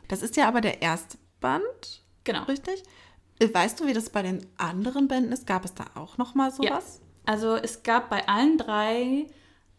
Das 0.07 0.21
ist 0.21 0.37
ja 0.37 0.47
aber 0.47 0.61
der 0.61 0.81
erste 0.81 1.17
Band. 1.41 2.03
Genau. 2.23 2.43
Richtig? 2.43 2.83
Weißt 3.41 3.79
du, 3.79 3.87
wie 3.87 3.93
das 3.93 4.09
bei 4.09 4.21
den 4.21 4.45
anderen 4.57 5.07
Bänden 5.07 5.31
ist? 5.31 5.47
Gab 5.47 5.65
es 5.65 5.73
da 5.73 5.85
auch 5.95 6.17
noch 6.17 6.35
mal 6.35 6.51
sowas? 6.51 6.99
Ja. 7.01 7.08
Also 7.29 7.53
es 7.53 7.83
gab 7.83 8.09
bei 8.09 8.27
allen 8.27 8.57
drei 8.57 9.27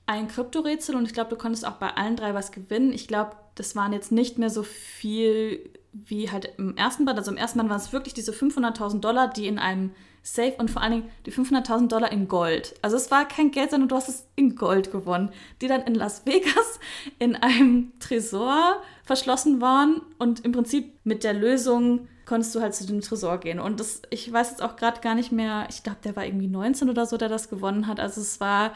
ein 0.06 0.28
Kryptorätsel 0.28 0.94
und 0.94 1.04
ich 1.04 1.12
glaube, 1.12 1.30
du 1.30 1.36
konntest 1.36 1.66
auch 1.66 1.78
bei 1.78 1.92
allen 1.96 2.14
drei 2.14 2.32
was 2.32 2.52
gewinnen. 2.52 2.92
Ich 2.92 3.08
glaube, 3.08 3.32
das 3.56 3.74
waren 3.74 3.92
jetzt 3.92 4.12
nicht 4.12 4.38
mehr 4.38 4.50
so 4.50 4.62
viel 4.62 5.68
wie 5.92 6.30
halt 6.30 6.52
im 6.58 6.76
ersten 6.76 7.06
Band. 7.06 7.18
Also 7.18 7.32
im 7.32 7.36
ersten 7.36 7.58
Band 7.58 7.68
waren 7.68 7.80
es 7.80 7.92
wirklich 7.92 8.14
diese 8.14 8.30
500.000 8.30 9.00
Dollar, 9.00 9.26
die 9.26 9.48
in 9.48 9.58
einem 9.58 9.90
Safe 10.22 10.54
und 10.58 10.70
vor 10.70 10.80
allen 10.80 10.92
Dingen 10.92 11.10
die 11.26 11.32
500.000 11.32 11.88
Dollar 11.88 12.12
in 12.12 12.28
Gold. 12.28 12.76
Also 12.82 12.96
es 12.96 13.10
war 13.10 13.26
kein 13.26 13.50
Geld, 13.50 13.72
sondern 13.72 13.88
du 13.88 13.96
hast 13.96 14.08
es 14.08 14.28
in 14.36 14.54
Gold 14.54 14.92
gewonnen, 14.92 15.30
die 15.60 15.66
dann 15.66 15.82
in 15.82 15.96
Las 15.96 16.26
Vegas 16.26 16.78
in 17.18 17.34
einem 17.34 17.94
Tresor 17.98 18.80
verschlossen 19.02 19.60
waren 19.60 20.02
und 20.18 20.44
im 20.44 20.52
Prinzip 20.52 20.94
mit 21.02 21.24
der 21.24 21.34
Lösung 21.34 22.06
konntest 22.30 22.54
du 22.54 22.60
halt 22.60 22.76
zu 22.76 22.86
dem 22.86 23.00
Tresor 23.00 23.38
gehen. 23.38 23.58
Und 23.58 23.80
das, 23.80 24.02
ich 24.10 24.32
weiß 24.32 24.50
jetzt 24.50 24.62
auch 24.62 24.76
gerade 24.76 25.00
gar 25.00 25.16
nicht 25.16 25.32
mehr, 25.32 25.66
ich 25.68 25.82
glaube, 25.82 25.98
der 26.04 26.14
war 26.14 26.24
irgendwie 26.24 26.46
19 26.46 26.88
oder 26.88 27.04
so, 27.04 27.16
der 27.16 27.28
das 27.28 27.50
gewonnen 27.50 27.88
hat. 27.88 27.98
Also 27.98 28.20
es 28.20 28.38
war 28.40 28.72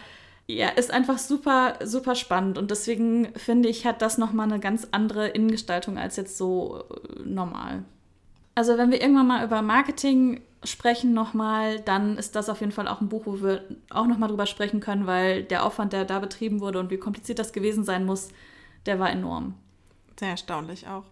ja, 0.46 0.68
ist 0.70 0.90
einfach 0.90 1.18
super, 1.18 1.78
super 1.84 2.16
spannend 2.16 2.58
und 2.58 2.70
deswegen 2.70 3.32
finde 3.34 3.68
ich, 3.68 3.86
hat 3.86 4.02
das 4.02 4.18
nochmal 4.18 4.50
eine 4.50 4.60
ganz 4.60 4.88
andere 4.90 5.28
Innengestaltung 5.28 5.96
als 5.96 6.16
jetzt 6.16 6.36
so 6.36 6.82
äh, 6.90 7.22
normal. 7.24 7.84
Also 8.56 8.76
wenn 8.76 8.90
wir 8.90 9.00
irgendwann 9.00 9.28
mal 9.28 9.44
über 9.44 9.62
Marketing 9.62 10.42
sprechen 10.64 11.14
nochmal, 11.14 11.80
dann 11.80 12.18
ist 12.18 12.34
das 12.36 12.48
auf 12.48 12.60
jeden 12.60 12.72
Fall 12.72 12.88
auch 12.88 13.00
ein 13.00 13.08
Buch, 13.08 13.22
wo 13.24 13.40
wir 13.40 13.62
auch 13.88 14.06
nochmal 14.06 14.28
drüber 14.28 14.46
sprechen 14.46 14.80
können, 14.80 15.06
weil 15.06 15.44
der 15.44 15.64
Aufwand, 15.64 15.92
der 15.92 16.04
da 16.04 16.18
betrieben 16.18 16.60
wurde 16.60 16.80
und 16.80 16.90
wie 16.90 16.98
kompliziert 16.98 17.38
das 17.38 17.52
gewesen 17.52 17.84
sein 17.84 18.04
muss, 18.04 18.28
der 18.84 18.98
war 18.98 19.10
enorm. 19.10 19.54
Sehr 20.18 20.30
erstaunlich 20.30 20.88
auch. 20.88 21.04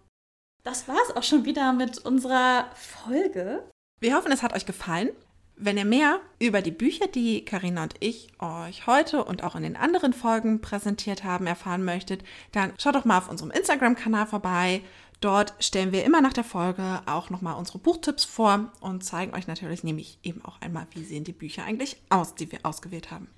Das 0.64 0.86
war 0.86 0.96
es 1.08 1.16
auch 1.16 1.24
schon 1.24 1.44
wieder 1.44 1.72
mit 1.72 1.98
unserer 1.98 2.66
Folge. 2.74 3.64
Wir 4.00 4.14
hoffen, 4.14 4.30
es 4.30 4.42
hat 4.42 4.54
euch 4.54 4.64
gefallen. 4.64 5.10
Wenn 5.56 5.76
ihr 5.76 5.84
mehr 5.84 6.20
über 6.38 6.62
die 6.62 6.70
Bücher, 6.70 7.08
die 7.08 7.44
Karina 7.44 7.82
und 7.82 7.94
ich 8.00 8.28
euch 8.38 8.86
heute 8.86 9.24
und 9.24 9.42
auch 9.42 9.56
in 9.56 9.64
den 9.64 9.76
anderen 9.76 10.12
Folgen 10.12 10.60
präsentiert 10.60 11.24
haben, 11.24 11.46
erfahren 11.46 11.84
möchtet, 11.84 12.22
dann 12.52 12.72
schaut 12.78 12.94
doch 12.94 13.04
mal 13.04 13.18
auf 13.18 13.28
unserem 13.28 13.50
Instagram-Kanal 13.50 14.26
vorbei. 14.26 14.82
Dort 15.20 15.52
stellen 15.58 15.92
wir 15.92 16.04
immer 16.04 16.20
nach 16.20 16.32
der 16.32 16.44
Folge 16.44 17.02
auch 17.06 17.30
nochmal 17.30 17.56
unsere 17.56 17.78
Buchtipps 17.78 18.24
vor 18.24 18.72
und 18.80 19.04
zeigen 19.04 19.34
euch 19.34 19.46
natürlich 19.46 19.84
nämlich 19.84 20.18
eben 20.22 20.44
auch 20.44 20.60
einmal, 20.60 20.86
wie 20.92 21.04
sehen 21.04 21.24
die 21.24 21.32
Bücher 21.32 21.64
eigentlich 21.64 21.96
aus, 22.08 22.34
die 22.34 22.50
wir 22.50 22.60
ausgewählt 22.62 23.10
haben. 23.10 23.28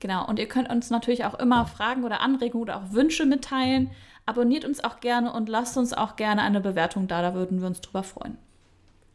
Genau, 0.00 0.26
und 0.26 0.38
ihr 0.38 0.48
könnt 0.48 0.70
uns 0.70 0.88
natürlich 0.88 1.26
auch 1.26 1.34
immer 1.34 1.66
Fragen 1.66 2.04
oder 2.04 2.20
Anregungen 2.20 2.62
oder 2.62 2.78
auch 2.78 2.92
Wünsche 2.92 3.26
mitteilen. 3.26 3.90
Abonniert 4.26 4.64
uns 4.64 4.82
auch 4.82 5.00
gerne 5.00 5.32
und 5.32 5.48
lasst 5.48 5.76
uns 5.76 5.92
auch 5.92 6.16
gerne 6.16 6.42
eine 6.42 6.60
Bewertung 6.60 7.08
da, 7.08 7.22
da 7.22 7.34
würden 7.34 7.60
wir 7.60 7.66
uns 7.66 7.80
drüber 7.80 8.02
freuen. 8.02 8.36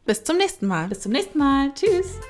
Bis 0.04 0.24
zum 0.24 0.36
nächsten 0.36 0.66
Mal. 0.66 0.88
Bis 0.88 1.00
zum 1.00 1.12
nächsten 1.12 1.38
Mal. 1.38 1.72
Tschüss. 1.74 2.20